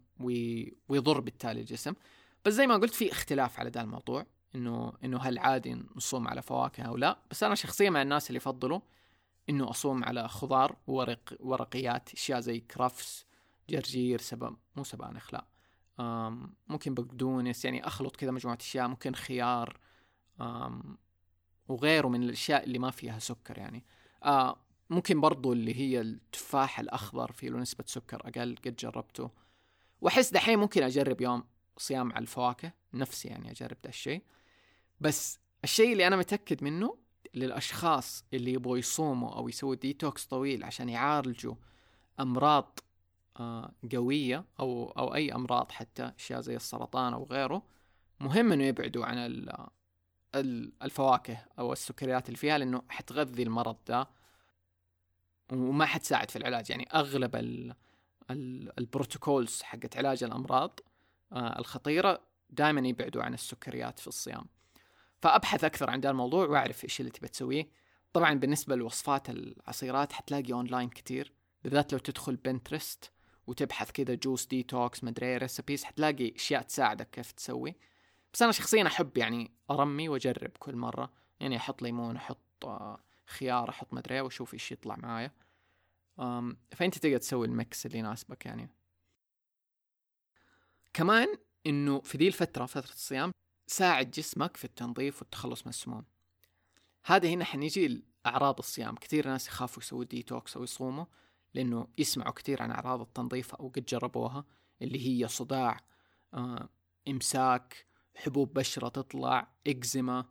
ويضر 0.89 1.19
بالتالي 1.19 1.61
الجسم. 1.61 1.93
بس 2.45 2.53
زي 2.53 2.67
ما 2.67 2.77
قلت 2.77 2.93
في 2.93 3.11
اختلاف 3.11 3.59
على 3.59 3.69
ذا 3.69 3.81
الموضوع 3.81 4.25
إنه 4.55 4.93
إنه 5.03 5.19
هل 5.19 5.39
عادي 5.39 5.83
نصوم 5.95 6.27
على 6.27 6.41
فواكه 6.41 6.83
أو 6.83 6.97
لا. 6.97 7.19
بس 7.31 7.43
أنا 7.43 7.55
شخصيا 7.55 7.89
مع 7.89 8.01
الناس 8.01 8.27
اللي 8.27 8.37
يفضلوا 8.37 8.79
إنه 9.49 9.69
أصوم 9.69 10.03
على 10.03 10.27
خضار 10.27 10.75
وورق 10.87 11.33
ورقيات 11.39 12.13
أشياء 12.13 12.39
زي 12.39 12.59
كرفس 12.59 13.25
جرجير 13.69 14.21
سبا 14.21 14.55
مو 14.75 14.83
سبانخ 14.83 15.33
لا 15.33 15.45
ممكن 16.67 16.93
بقدونس 16.93 17.65
يعني 17.65 17.87
أخلط 17.87 18.15
كذا 18.15 18.31
مجموعة 18.31 18.57
أشياء 18.61 18.87
ممكن 18.87 19.15
خيار 19.15 19.79
وغيره 21.67 22.07
من 22.07 22.23
الأشياء 22.23 22.63
اللي 22.63 22.79
ما 22.79 22.91
فيها 22.91 23.19
سكر 23.19 23.57
يعني. 23.57 23.85
آه 24.23 24.57
ممكن 24.91 25.21
برضو 25.21 25.53
اللي 25.53 25.75
هي 25.75 26.01
التفاح 26.01 26.79
الأخضر 26.79 27.31
فيه 27.31 27.49
له 27.49 27.57
نسبة 27.59 27.83
سكر 27.87 28.21
أقل 28.27 28.55
قد 28.65 28.75
جربته. 28.75 29.29
وأحس 30.01 30.31
دحين 30.33 30.59
ممكن 30.59 30.83
أجرب 30.83 31.21
يوم 31.21 31.43
صيام 31.77 32.13
على 32.13 32.21
الفواكه 32.21 32.71
نفسي 32.93 33.27
يعني 33.27 33.51
أجرب 33.51 33.77
ده 33.83 33.89
الشيء. 33.89 34.21
بس 34.99 35.39
الشيء 35.63 35.91
اللي 35.91 36.07
أنا 36.07 36.17
متأكد 36.17 36.63
منه 36.63 36.97
للأشخاص 37.33 38.25
اللي 38.33 38.53
يبغوا 38.53 38.77
يصوموا 38.77 39.35
أو 39.35 39.49
يسووا 39.49 39.75
ديتوكس 39.75 40.25
طويل 40.25 40.63
عشان 40.63 40.89
يعالجوا 40.89 41.55
أمراض 42.19 42.79
آه 43.39 43.71
قوية 43.91 44.45
أو 44.59 44.91
أو 44.91 45.15
أي 45.15 45.35
أمراض 45.35 45.71
حتى 45.71 46.11
أشياء 46.19 46.41
زي 46.41 46.55
السرطان 46.55 47.13
أو 47.13 47.23
غيره 47.23 47.63
مهم 48.19 48.51
إنه 48.51 48.63
يبعدوا 48.63 49.05
عن 49.05 49.45
الفواكه 50.83 51.45
أو 51.59 51.73
السكريات 51.73 52.25
اللي 52.25 52.37
فيها 52.37 52.57
لأنه 52.57 52.81
حتغذي 52.89 53.43
المرض 53.43 53.77
ده 53.87 54.07
وما 55.51 55.85
حتساعد 55.85 56.31
في 56.31 56.35
العلاج. 56.35 56.69
يعني 56.69 56.87
أغلب 56.93 57.35
ال 57.35 57.73
ال 58.31 58.79
ال 58.79 58.88
protocols 58.88 59.61
حقت 59.61 59.97
علاج 59.97 60.23
الأمراض 60.23 60.79
آه 61.33 61.59
الخطيرة 61.59 62.21
دائما 62.49 62.87
يبعدوا 62.87 63.23
عن 63.23 63.33
السكريات 63.33 63.99
في 63.99 64.07
الصيام. 64.07 64.45
فأبحث 65.21 65.63
أكثر 65.63 65.89
عن 65.89 65.99
ذا 65.99 66.09
الموضوع 66.09 66.47
وأعرف 66.47 66.83
إيش 66.83 66.99
اللي 66.99 67.11
تبي 67.11 67.27
تسويه. 67.27 67.69
طبعا 68.13 68.33
بالنسبة 68.33 68.75
لوصفات 68.75 69.29
العصيرات 69.29 70.13
حتلاقي 70.13 70.53
أونلاين 70.53 70.89
كثير 70.89 71.33
بالذات 71.63 71.93
لو 71.93 71.99
تدخل 71.99 72.35
Pinterest 72.35 73.11
وتبحث 73.47 73.91
كذا 73.91 74.13
juice 74.13 74.45
detox 74.45 75.03
مدري 75.03 75.37
recipes 75.37 75.83
حتلاقي 75.83 76.35
أشياء 76.35 76.61
تساعدك 76.61 77.09
كيف 77.09 77.31
تسوي. 77.31 77.75
بس 78.33 78.41
أنا 78.41 78.51
شخصيا 78.51 78.87
أحب 78.87 79.17
يعني 79.17 79.51
أرمي 79.71 80.09
وأجرب 80.09 80.51
كل 80.59 80.75
مرة. 80.75 81.11
يعني 81.39 81.57
أحط 81.57 81.81
ليمون 81.81 82.15
أحط 82.15 82.37
آه، 82.63 82.99
خيار 83.25 83.69
أحط 83.69 83.93
مدري 83.93 84.21
وأشوف 84.21 84.53
إيش 84.53 84.71
يطلع 84.71 84.95
معايا. 84.95 85.31
فأنت 86.71 86.97
تقدر 86.97 87.17
تسوي 87.17 87.47
ال 87.47 87.57
mix 87.57 87.85
اللي 87.85 87.97
يناسبك 87.97 88.45
يعني. 88.45 88.69
كمان 90.93 91.27
إنه 91.65 91.99
في 92.01 92.17
ذي 92.17 92.27
الفترة 92.27 92.65
فترة 92.65 92.93
الصيام 92.93 93.31
ساعد 93.67 94.11
جسمك 94.11 94.57
في 94.57 94.65
التنظيف 94.65 95.21
والتخلص 95.21 95.61
من 95.61 95.69
السموم. 95.69 96.05
هذا 97.05 97.29
هنا 97.29 97.45
حنيجي 97.45 98.03
لأعراض 98.25 98.57
الصيام. 98.59 98.95
كثير 98.95 99.27
ناس 99.27 99.47
يخافوا 99.47 99.83
يسووا 99.83 100.03
ديتوكس 100.03 100.57
أو 100.57 100.63
يصوموا 100.63 101.05
لأنه 101.53 101.87
يسمعوا 101.97 102.33
كثير 102.33 102.61
عن 102.61 102.71
أعراض 102.71 103.01
التنظيف 103.01 103.55
أو 103.55 103.67
قد 103.67 103.85
جربوها 103.85 104.45
اللي 104.81 105.07
هي 105.07 105.27
صداع 105.27 105.79
آه، 106.33 106.69
إمساك 107.07 107.85
حبوب 108.15 108.53
بشرة 108.53 108.87
تطلع 108.89 109.47
إكزيما 109.67 110.25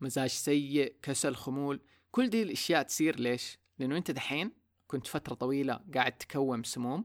مزاج 0.00 0.30
سيء 0.30 0.96
كسل 1.02 1.34
خمول. 1.34 1.80
كل 2.10 2.30
دي 2.30 2.42
الأشياء 2.42 2.82
تصير 2.82 3.20
ليش؟ 3.20 3.58
لأنه 3.78 3.96
أنت 3.96 4.10
دحين 4.10 4.52
كنت 4.86 5.06
فترة 5.06 5.34
طويلة 5.34 5.80
قاعد 5.94 6.12
تكوم 6.12 6.62
سموم 6.62 7.04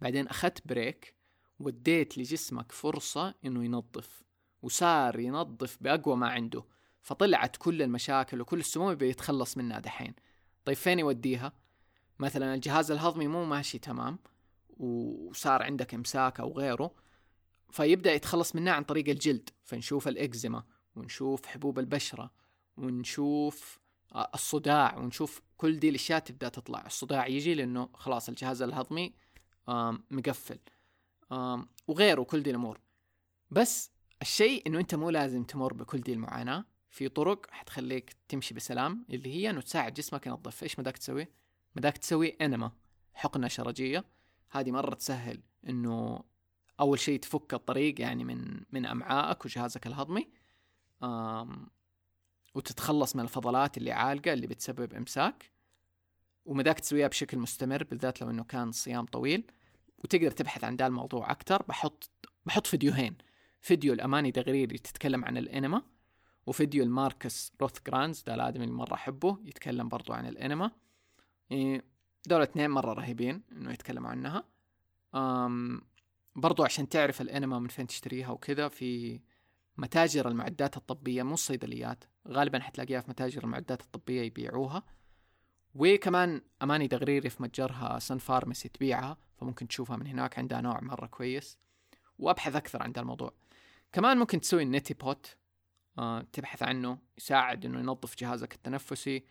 بعدين 0.00 0.28
أخذت 0.28 0.68
بريك 0.68 1.14
وديت 1.58 2.18
لجسمك 2.18 2.72
فرصة 2.72 3.34
إنه 3.44 3.64
ينظف 3.64 4.22
وصار 4.62 5.20
ينظف 5.20 5.78
بأقوى 5.80 6.16
ما 6.16 6.28
عنده. 6.28 6.64
فطلعت 7.02 7.56
كل 7.56 7.82
المشاكل 7.82 8.40
وكل 8.40 8.58
السموم 8.58 8.92
يبي 8.92 9.08
يتخلص 9.08 9.56
منها 9.56 9.80
دحين. 9.80 10.14
طيب 10.64 10.76
فين 10.76 10.98
يوديها؟ 10.98 11.52
مثلا 12.18 12.54
الجهاز 12.54 12.90
الهضمي 12.90 13.28
مو 13.28 13.44
ماشي 13.44 13.78
تمام 13.78 14.18
وصار 14.68 15.62
عندك 15.62 15.94
إمساك 15.94 16.40
أو 16.40 16.52
غيره 16.52 16.94
فيبدأ 17.70 18.12
يتخلص 18.12 18.56
منها 18.56 18.72
عن 18.72 18.84
طريق 18.84 19.08
الجلد. 19.08 19.50
فنشوف 19.64 20.08
الإكزيما 20.08 20.64
ونشوف 20.96 21.46
حبوب 21.46 21.78
البشرة 21.78 22.30
ونشوف 22.76 23.78
الصداع 24.16 24.96
ونشوف 24.98 25.42
كل 25.56 25.78
دي 25.78 25.88
الأشياء 25.88 26.18
تبدأ 26.18 26.48
تطلع. 26.48 26.86
الصداع 26.86 27.26
يجي 27.26 27.54
لأنه 27.54 27.88
خلاص 27.94 28.28
الجهاز 28.28 28.62
الهضمي 28.62 29.14
مقفل. 30.10 30.58
وغيره 31.88 32.22
كل 32.22 32.42
دي 32.42 32.50
الأمور. 32.50 32.80
بس 33.50 33.90
الشيء 34.22 34.66
إنه 34.66 34.78
أنت 34.78 34.94
مو 34.94 35.10
لازم 35.10 35.44
تمر 35.44 35.72
بكل 35.72 36.00
دي 36.00 36.12
المعاناة. 36.12 36.64
في 36.90 37.08
طرق 37.08 37.46
حتخليك 37.50 38.16
تمشي 38.28 38.54
بسلام 38.54 39.06
اللي 39.10 39.34
هي 39.34 39.50
إنه 39.50 39.60
تساعد 39.60 39.94
جسمك 39.94 40.26
ينظف 40.26 40.62
إيش 40.62 40.78
مداك 40.78 40.98
تسوي؟ 40.98 41.28
يمداك 41.76 41.98
تسوي 41.98 42.28
enema 42.28 42.72
حقنة 43.14 43.48
شرجية. 43.48 44.04
هذه 44.50 44.70
مرة 44.70 44.94
تسهل 44.94 45.42
إنه 45.68 46.24
أول 46.80 46.98
شيء 46.98 47.20
تفك 47.20 47.54
الطريق 47.54 48.00
يعني 48.00 48.24
من 48.24 48.60
من 48.72 48.86
أمعائك 48.86 49.44
وجهازك 49.44 49.86
الهضمي. 49.86 50.30
وتتخلص 52.56 53.16
من 53.16 53.22
الفضلات 53.22 53.78
اللي 53.78 53.92
عالقة 53.92 54.32
اللي 54.32 54.46
بتسبب 54.46 54.94
إمساك. 54.94 55.50
ويمداك 56.44 56.80
تسويها 56.80 57.08
بشكل 57.08 57.38
مستمر 57.38 57.84
بالذات 57.84 58.20
لو 58.20 58.30
إنه 58.30 58.44
كان 58.44 58.72
صيام 58.72 59.06
طويل 59.06 59.44
وتقدر 59.98 60.30
تبحث 60.30 60.64
عن 60.64 60.76
ذا 60.76 60.86
الموضوع 60.86 61.30
أكثر 61.30 61.62
بحط 61.62 62.10
بحط 62.46 62.66
فيديوهين. 62.66 63.16
فيديو 63.60 63.92
لأماني 63.92 64.30
دغريري 64.30 64.78
تتكلم 64.78 65.24
عن 65.24 65.36
ال 65.36 65.44
enema 65.44 65.82
وفيديو 66.46 66.84
ل 66.84 67.52
Markus 67.60 67.76
Rothkranz 67.86 68.22
ده 68.22 68.34
الادمي 68.34 68.64
اللي 68.64 68.74
مرة 68.74 68.94
أحبه 68.94 69.38
يتكلم 69.44 69.88
برضو 69.88 70.12
عن 70.12 70.26
ال 70.26 70.32
enema. 70.32 70.70
يعني 71.50 71.84
دول 72.26 72.42
اثنين 72.42 72.70
مرة 72.70 72.92
رهيبين 72.92 73.42
إنه 73.52 73.72
يتكلموا 73.72 74.10
عنها. 74.10 74.44
برضو 76.36 76.64
عشان 76.64 76.88
تعرف 76.88 77.20
الإنما 77.20 77.58
من 77.58 77.68
فين 77.68 77.86
تشتريها 77.86 78.30
وكذا 78.30 78.68
في 78.68 79.20
متاجر 79.78 80.28
المعدات 80.28 80.76
الطبية 80.76 81.22
مو 81.22 81.34
الصيدليات 81.34 82.04
غالبا 82.28 82.58
حتلاقيها 82.58 83.00
في 83.00 83.10
متاجر 83.10 83.44
المعدات 83.44 83.82
الطبية 83.82 84.22
يبيعوها. 84.22 84.82
وكمان 85.74 86.42
أماني 86.62 86.86
دغريري 86.86 87.30
في 87.30 87.42
متجرها 87.42 87.98
سن 87.98 88.18
فارمسي 88.18 88.68
تبيعها 88.68 89.16
فممكن 89.36 89.68
تشوفها 89.68 89.96
من 89.96 90.06
هناك 90.06 90.38
عندها 90.38 90.60
نوع 90.60 90.80
مرة 90.80 91.06
كويس. 91.06 91.58
وأبحث 92.18 92.56
أكثر 92.56 92.82
عن 92.82 92.92
الموضوع. 92.96 93.32
كمان 93.92 94.18
ممكن 94.18 94.40
تسوي 94.40 94.62
النتي 94.62 94.94
بوت 94.94 95.36
آه 95.98 96.22
تبحث 96.32 96.62
عنه 96.62 96.98
يساعد 97.18 97.64
إنه 97.64 97.78
ينظف 97.78 98.16
جهازك 98.16 98.54
التنفسي. 98.54 99.24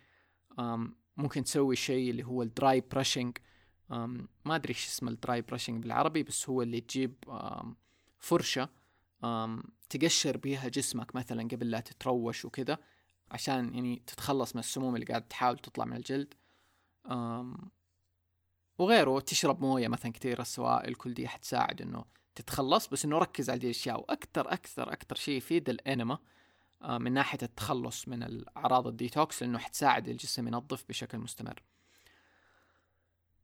ممكن 1.17 1.43
تسوي 1.43 1.75
شيء 1.75 2.11
اللي 2.11 2.23
هو 2.23 2.41
ال 2.41 2.51
dry 2.51 2.81
brushing 2.81 3.37
ما 4.45 4.55
أدري 4.55 4.69
إيش 4.69 4.87
اسم 4.87 5.07
ال 5.07 5.16
dry 5.16 5.41
brushing 5.41 5.83
بالعربي 5.83 6.23
بس 6.23 6.49
هو 6.49 6.61
اللي 6.61 6.81
تجيب 6.81 7.15
فرشة. 8.17 8.69
تقشر 9.89 10.37
بيها 10.37 10.67
جسمك 10.67 11.15
مثلا 11.15 11.43
قبل 11.43 11.71
لا 11.71 11.79
تتروش 11.79 12.45
وكذا 12.45 12.77
عشان 13.31 13.73
يعني 13.73 14.03
تتخلص 14.07 14.55
من 14.55 14.59
السموم 14.59 14.95
اللي 14.95 15.05
قاعد 15.05 15.27
تحاول 15.27 15.59
تطلع 15.59 15.85
من 15.85 15.97
الجلد. 15.97 16.33
وغيره 18.79 19.19
تشرب 19.19 19.61
موية 19.61 19.87
مثلا 19.87 20.11
كثير 20.11 20.41
السوائل 20.41 20.95
كل 20.95 21.13
دي 21.13 21.27
حتساعد 21.27 21.81
إنه 21.81 22.05
تتخلص 22.35 22.87
بس 22.87 23.05
إنه 23.05 23.17
ركز 23.17 23.49
على 23.49 23.59
دي 23.59 23.65
الأشياء. 23.65 23.99
وأكثر 23.99 24.53
أكثر 24.53 24.93
أكثر 24.93 25.15
شيء 25.15 25.37
يفيد 25.37 25.69
ال 25.69 25.77
enema 25.77 26.17
آه، 26.81 26.97
من 26.97 27.13
ناحية 27.13 27.39
التخلص 27.43 28.07
من 28.07 28.23
الأعراض 28.23 28.87
الديتوكس 28.87 29.43
لإنه 29.43 29.57
حتساعد 29.57 30.09
الجسم 30.09 30.47
ينظف 30.47 30.85
بشكل 30.89 31.17
مستمر. 31.17 31.63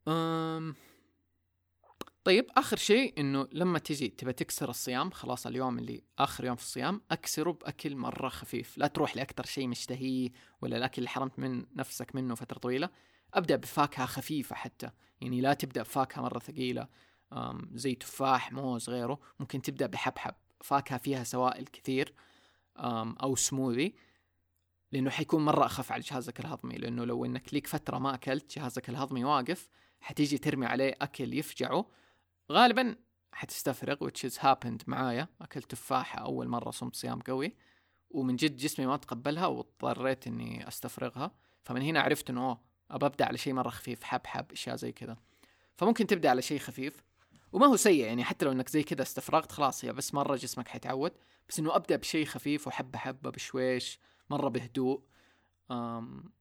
أم 0.07 0.75
طيب 2.23 2.47
آخر 2.57 2.77
شيء 2.77 3.19
إنه 3.19 3.47
لما 3.51 3.79
تجي 3.79 4.07
تبى 4.07 4.33
تكسر 4.33 4.69
الصيام 4.69 5.11
خلاص 5.11 5.47
اليوم 5.47 5.79
اللي 5.79 6.03
آخر 6.19 6.45
يوم 6.45 6.55
في 6.55 6.61
الصيام 6.61 7.01
أكسره 7.11 7.51
بأكل 7.51 7.95
مرة 7.95 8.29
خفيف. 8.29 8.77
لا 8.77 8.87
تروح 8.87 9.15
لأكثر 9.15 9.45
شيء 9.45 9.67
مشتهيه 9.67 10.29
ولا 10.61 10.77
الأكل 10.77 10.97
اللي 10.97 11.09
حرمت 11.09 11.39
من 11.39 11.65
نفسك 11.75 12.15
منه 12.15 12.35
فترة 12.35 12.59
طويلة. 12.59 12.89
أبدأ 13.33 13.55
بفاكهة 13.55 14.05
خفيفة 14.05 14.55
حتى. 14.55 14.89
يعني 15.21 15.41
لا 15.41 15.53
تبدأ 15.53 15.81
بفاكهة 15.81 16.21
مرة 16.21 16.39
ثقيلة 16.39 16.87
زي 17.73 17.95
تفاح 17.95 18.51
موز 18.51 18.89
غيره. 18.89 19.19
ممكن 19.39 19.61
تبدأ 19.61 19.87
بحبحب. 19.87 20.33
فاكهة 20.61 20.97
فيها 20.97 21.23
سوائل 21.23 21.65
كثير 21.65 22.13
أو 22.77 23.35
سموذي 23.35 23.95
لأنه 24.91 25.09
حيكون 25.09 25.45
مرة 25.45 25.65
أخف 25.65 25.91
على 25.91 26.01
جهازك 26.01 26.39
الهضمي. 26.39 26.75
لأنه 26.75 27.05
لو 27.05 27.25
إنك 27.25 27.53
ليك 27.53 27.67
فترة 27.67 27.97
ما 27.97 28.13
أكلت 28.13 28.57
جهازك 28.57 28.89
الهضمي 28.89 29.23
واقف 29.23 29.69
حتيجي 30.01 30.37
ترمي 30.37 30.65
عليه 30.65 30.95
أكل 31.01 31.33
يفجعه. 31.33 31.85
غالبا 32.51 32.95
حتستفرغ 33.33 34.09
which 34.09 34.29
has 34.29 34.37
happened 34.37 34.83
معايا. 34.87 35.27
أكلت 35.41 35.71
تفاحة 35.71 36.19
أول 36.19 36.47
مرة 36.47 36.71
صمت 36.71 36.95
صيام 36.95 37.19
قوي 37.19 37.55
ومن 38.09 38.35
جد 38.35 38.57
جسمي 38.57 38.85
ما 38.85 38.97
تقبلها 38.97 39.47
واضطريت 39.47 40.27
إني 40.27 40.67
أستفرغها. 40.67 41.31
فمن 41.63 41.81
هنا 41.81 42.01
عرفت 42.01 42.29
إنه 42.29 42.45
أوه 42.45 42.61
أبى 42.91 43.05
أبدأ 43.05 43.25
على 43.25 43.37
شيء 43.37 43.53
مرة 43.53 43.69
خفيف 43.69 44.03
حبحب 44.03 44.51
أشياء 44.51 44.75
زي 44.75 44.91
كذا. 44.91 45.17
فممكن 45.77 46.07
تبدأ 46.07 46.29
على 46.29 46.41
شيء 46.41 46.59
خفيف 46.59 47.03
وما 47.51 47.65
هو 47.65 47.75
سيء 47.75 48.05
يعني 48.05 48.23
حتى 48.23 48.45
لو 48.45 48.51
إنك 48.51 48.69
زي 48.69 48.83
كذا 48.83 49.01
استفرغت 49.01 49.51
خلاص 49.51 49.85
هي 49.85 49.93
بس 49.93 50.13
مرة 50.13 50.35
جسمك 50.35 50.67
حيتعود. 50.67 51.11
بس 51.49 51.59
إنه 51.59 51.75
أبدأ 51.75 51.95
بشيء 51.95 52.25
خفيف 52.25 52.67
وحبة 52.67 52.99
حبة 52.99 53.29
بشويش 53.29 53.99
مرة 54.29 54.49
بهدوء 54.49 55.03
أم 55.71 56.31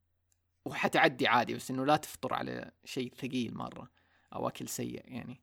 وحتعدي 0.64 1.26
عادي 1.26 1.54
بس 1.54 1.70
إنه 1.70 1.86
لا 1.86 1.96
تفطر 1.96 2.34
على 2.34 2.70
شيء 2.84 3.14
ثقيل 3.14 3.54
مرة 3.54 3.90
أو 4.34 4.48
أكل 4.48 4.68
سيء 4.68 5.02
يعني. 5.04 5.40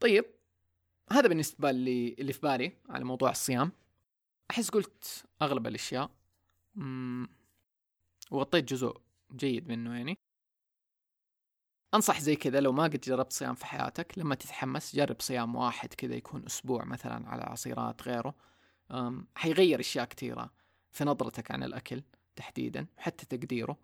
طيب 0.00 0.24
هذا 1.12 1.28
بالنسبة 1.28 1.70
اللي 1.70 2.16
اللي 2.18 2.32
في 2.32 2.40
بالي 2.40 2.72
على 2.88 3.04
موضوع 3.04 3.30
الصيام. 3.30 3.72
أحس 4.50 4.70
قلت 4.70 5.24
أغلب 5.42 5.66
الأشياء 5.66 6.10
وغطيت 8.30 8.64
جزء 8.64 9.00
جيد 9.32 9.68
منه 9.68 9.96
يعني. 9.96 10.18
أنصح 11.94 12.20
زي 12.20 12.36
كذا 12.36 12.60
لو 12.60 12.72
ما 12.72 12.82
قد 12.82 13.00
جربت 13.00 13.32
صيام 13.32 13.54
في 13.54 13.66
حياتك 13.66 14.18
لما 14.18 14.34
تتحمس 14.34 14.96
جرب 14.96 15.20
صيام 15.20 15.56
واحد 15.56 15.94
كذا 15.94 16.14
يكون 16.14 16.46
أسبوع 16.46 16.84
مثلا 16.84 17.28
على 17.28 17.42
عصيرات 17.42 18.02
غيره. 18.02 18.34
حيغير 19.36 19.80
أشياء 19.80 20.04
كثيرة 20.04 20.50
في 20.90 21.04
نظرتك 21.04 21.50
عن 21.50 21.62
الأكل 21.62 22.02
تحديدا 22.36 22.86
وحتى 22.98 23.26
تقديره. 23.36 23.78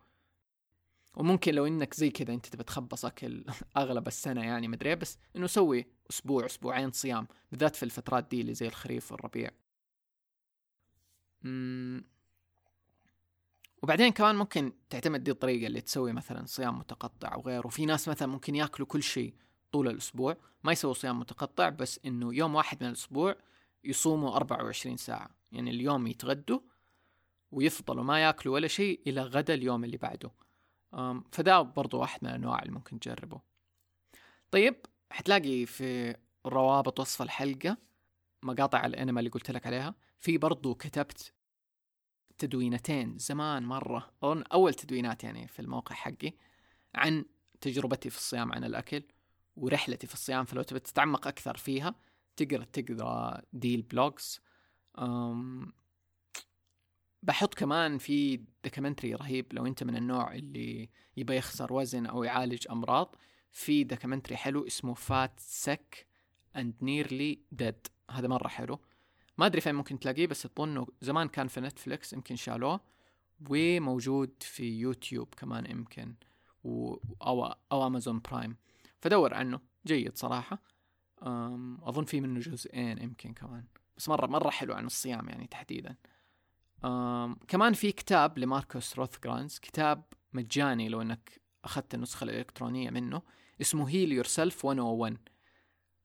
وممكن 1.17 1.55
لو 1.55 1.67
إنك 1.67 1.95
زي 1.95 2.11
كذا 2.11 2.35
أنت 2.35 2.47
تبي 2.47 2.65
تخبص 2.65 3.05
اكل 3.05 3.45
أغلب 3.77 4.07
السنة 4.07 4.45
يعني 4.45 4.69
مدري 4.69 4.95
بس 4.95 5.19
إنه 5.37 5.47
سوي 5.47 5.87
أسبوع 6.11 6.47
أسبوعين 6.47 6.93
صيام 6.93 7.29
بالذات 7.51 7.77
في 7.77 7.83
الفترات 7.83 8.29
دي 8.31 8.41
اللي 8.41 8.55
زي 8.55 8.67
الخريف 8.69 9.13
والربيع. 9.13 9.51
مم. 11.43 12.05
وبعدين 13.83 14.13
كمان 14.13 14.37
ممكن 14.37 14.73
تعتمد 14.91 15.25
دي 15.25 15.31
الطريقة 15.31 15.67
اللي 15.67 15.81
تسوي 15.81 16.13
مثلا 16.13 16.47
صيام 16.47 16.79
متقطع 16.79 17.35
أو 17.35 17.41
غيره 17.41 17.67
وفي 17.67 17.87
ناس 17.87 18.09
مثلا 18.09 18.29
ممكن 18.29 18.55
يأكلوا 18.55 18.89
كل 18.89 19.03
شيء 19.03 19.35
طول 19.73 19.89
الأسبوع 19.89 20.37
ما 20.65 20.73
يسووا 20.73 20.95
صيام 20.95 21.21
متقطع 21.21 21.69
بس 21.69 22.01
إنه 22.07 22.35
يوم 22.35 22.55
واحد 22.55 22.83
من 22.83 22.89
الأسبوع 22.89 23.37
يصوموا 23.85 24.37
24 24.37 24.97
ساعة. 24.97 25.31
يعني 25.53 25.71
اليوم 25.71 26.07
يتغدوا 26.07 26.61
ويفضلوا 27.53 28.05
ما 28.05 28.23
يأكلوا 28.23 28.55
ولا 28.55 28.69
شيء 28.69 29.01
إلى 29.07 29.23
غدا 29.23 29.55
اليوم 29.55 29.85
اللي 29.85 29.97
بعده. 29.97 30.31
فده 31.33 31.61
برضو 31.63 31.99
واحد 32.01 32.19
من 32.23 32.31
الأنواع 32.31 32.63
اللي 32.63 32.73
ممكن 32.73 33.01
تجربه. 33.01 33.41
طيب 34.51 34.77
حتلاقي 35.11 35.67
في 35.67 36.17
روابط 36.47 37.01
وصف 37.01 37.23
الحلقة 37.23 37.77
مقاطع 38.43 38.87
ال 38.87 38.93
enema 38.93 39.21
اللي 39.21 39.31
قلت 39.31 39.51
لك 39.51 39.67
عليها 39.67 39.95
في 40.19 40.39
برضو 40.39 40.75
كتبت 40.75 41.33
تدوينتين 42.39 43.19
زمان 43.19 43.63
مرة 43.63 44.13
أول 44.53 44.75
تدوينات 44.75 45.25
يعني 45.25 45.49
في 45.49 45.61
الموقع 45.61 45.95
حقي 45.95 46.33
عن 46.95 47.25
تجربتي 47.61 48.11
في 48.11 48.17
الصيام 48.17 48.53
عن 48.53 48.65
الأكل 48.65 49.03
ورحلتي 49.57 50.07
في 50.07 50.15
الصيام 50.15 50.45
فلو 50.45 50.63
تبي 50.63 50.81
تتعمق 50.81 51.27
أكثر 51.27 51.57
فيها 51.57 51.95
تقرأ 52.37 52.65
تقرأ 52.65 53.43
دي 53.53 53.75
ال 53.75 53.86
blogs 53.86 54.41
بحط 57.23 57.55
كمان 57.55 57.99
في 57.99 58.41
documentary 58.65 59.15
رهيب 59.15 59.47
لو 59.53 59.67
أنت 59.67 59.85
من 59.85 59.97
النوع 59.97 60.35
اللي 60.35 60.89
يبى 61.17 61.37
يخسر 61.37 61.73
وزن 61.73 62.07
أو 62.07 62.25
يعالج 62.25 62.67
أمراض 62.71 63.17
في 63.53 63.85
documentary 63.85 64.37
حلو 64.37 64.67
اسمه 64.67 64.95
Fat, 64.95 65.41
Sick 65.41 66.07
and 66.57 66.75
Nearly 66.83 67.39
Dead 67.53 67.87
هذا 68.11 68.29
مرة 68.29 68.49
حلو. 68.49 68.81
ما 69.39 69.47
أدري 69.47 69.61
فين 69.61 69.75
ممكن 69.75 69.99
تلاقيه 69.99 70.27
بس 70.27 70.47
اظنه 70.47 70.87
زمان 71.01 71.29
كان 71.29 71.49
في 71.49 71.61
نتفليكس 71.61 72.13
يمكن 72.13 72.37
شالوه. 72.37 72.81
وموجود 73.51 74.35
في 74.41 74.81
يوتيوب 74.81 75.35
كمان 75.35 75.71
يمكن 75.71 76.15
و 76.65 76.97
أو 77.23 77.45
أو 77.73 77.87
امازون 77.87 78.21
برايم 78.21 78.57
فدور 79.01 79.35
عنه. 79.35 79.61
جيد 79.87 80.17
صراحة. 80.17 80.63
أظن 81.83 82.05
في 82.05 82.21
منه 82.21 82.41
جزئين 82.41 83.03
يمكن 83.03 83.33
كمان. 83.33 83.65
بس 83.97 84.09
مرة 84.09 84.27
مرة 84.27 84.51
حلو 84.51 84.75
عن 84.75 84.87
الصيام 84.87 85.29
يعني 85.29 85.47
تحديدا. 85.47 85.97
كمان 87.49 87.73
في 87.73 87.93
كتاب 87.93 88.39
لماركوس 88.39 88.99
روثكرانز 88.99 89.59
كتاب 89.59 90.05
مجاني 90.33 90.89
لو 90.89 91.03
إنك 91.03 91.41
أخذت 91.65 91.95
النسخة 91.95 92.25
الإلكترونية 92.25 92.91
منه 92.91 93.23
اسمه 93.61 93.89
هيل 93.89 94.13
يور 94.13 94.25
سيلف 94.25 94.67
101 94.67 95.19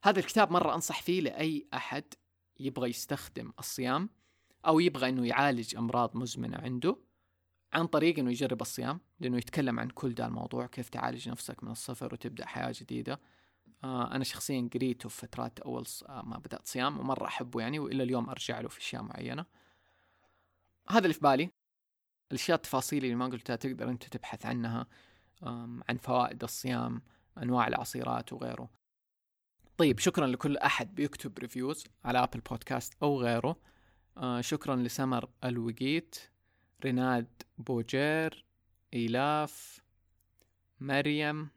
هذا 0.03 0.19
الكتاب 0.19 0.51
مرة 0.51 0.75
أنصح 0.75 1.01
فيه 1.01 1.21
لأي 1.21 1.67
أحد 1.73 2.03
يبغى 2.59 2.89
يستخدم 2.89 3.51
الصيام 3.59 4.09
أو 4.67 4.79
يبغى 4.79 5.09
إنه 5.09 5.27
يعالج 5.27 5.75
أمراض 5.75 6.17
مزمنة 6.17 6.57
عنده 6.57 6.97
عن 7.73 7.87
طريق 7.87 8.19
إنه 8.19 8.31
يجرب 8.31 8.61
الصيام 8.61 8.99
لأنه 9.19 9.37
يتكلم 9.37 9.79
عن 9.79 9.89
كل 9.89 10.13
ده 10.13 10.25
الموضوع 10.25 10.65
كيف 10.65 10.89
تعالج 10.89 11.29
نفسك 11.29 11.63
من 11.63 11.71
الصفر 11.71 12.13
وتبدأ 12.13 12.45
حياة 12.45 12.73
جديدة. 12.79 13.21
آه 13.83 14.15
أنا 14.15 14.23
شخصيا 14.23 14.69
قريته 14.73 15.09
في 15.09 15.27
فترات 15.27 15.59
أول 15.59 15.85
ما 16.09 16.37
بدأت 16.37 16.67
صيام 16.67 16.99
ومرة 16.99 17.25
أحبه 17.25 17.61
يعني 17.61 17.79
وإلى 17.79 18.03
اليوم 18.03 18.29
أرجع 18.29 18.59
له 18.59 18.67
في 18.67 18.79
أشياء 18.79 19.01
معينة. 19.03 19.45
هذا 20.89 20.99
اللي 20.99 21.13
في 21.13 21.19
بالي. 21.19 21.49
الأشياء 22.31 22.55
التفاصيل 22.55 23.03
اللي 23.03 23.15
ما 23.15 23.25
قلتها 23.25 23.55
تقدر 23.55 23.89
أنت 23.89 24.03
تبحث 24.03 24.45
عنها 24.45 24.87
عن 25.89 25.97
فوائد 26.01 26.43
الصيام 26.43 27.01
أنواع 27.37 27.67
العصيرات 27.67 28.33
وغيره. 28.33 28.69
طيب 29.77 29.99
شكرا 29.99 30.27
لكل 30.27 30.57
أحد 30.57 30.95
بيكتب 30.95 31.39
reviews 31.39 31.83
على 32.05 32.23
Apple 32.23 32.39
Podcasts 32.39 32.93
أو 33.03 33.21
غيره. 33.21 33.59
آه 34.17 34.41
شكرا 34.41 34.75
لسمر 34.75 35.29
الوقيت 35.43 36.15
ريناد 36.83 37.27
بوجير 37.57 38.45
إيلاف 38.93 39.81
مريم. 40.79 41.49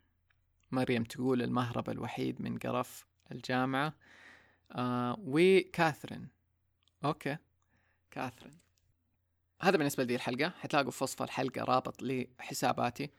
مريم 0.71 1.05
تقول 1.05 1.43
المهرب 1.43 1.91
الوحيد 1.91 2.43
من 2.43 2.59
قرف 2.59 3.07
الجامعة. 3.33 3.95
آه 4.73 5.17
وكاثرين. 5.19 6.29
أوكي. 7.05 7.37
كاثرين. 8.11 8.59
هذا 9.63 9.77
بالنسبة 9.77 10.05
لدي 10.05 10.15
الحلقة. 10.15 10.49
حتلاقوا 10.49 10.91
في 10.91 11.05
وصف 11.05 11.23
الحلقة 11.23 11.65
رابط 11.65 12.03
لحساباتي 12.03 13.11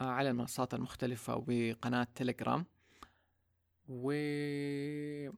آه، 0.00 0.04
على 0.04 0.30
المنصات 0.30 0.74
المختلفة 0.74 1.36
وقناة 1.36 2.06
تليجرام. 2.14 2.66
ونراكم 3.88 5.32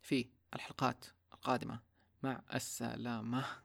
في 0.00 0.28
الحلقات 0.54 1.04
القادمة. 1.34 1.80
مع 2.22 2.42
السلامة. 2.54 3.63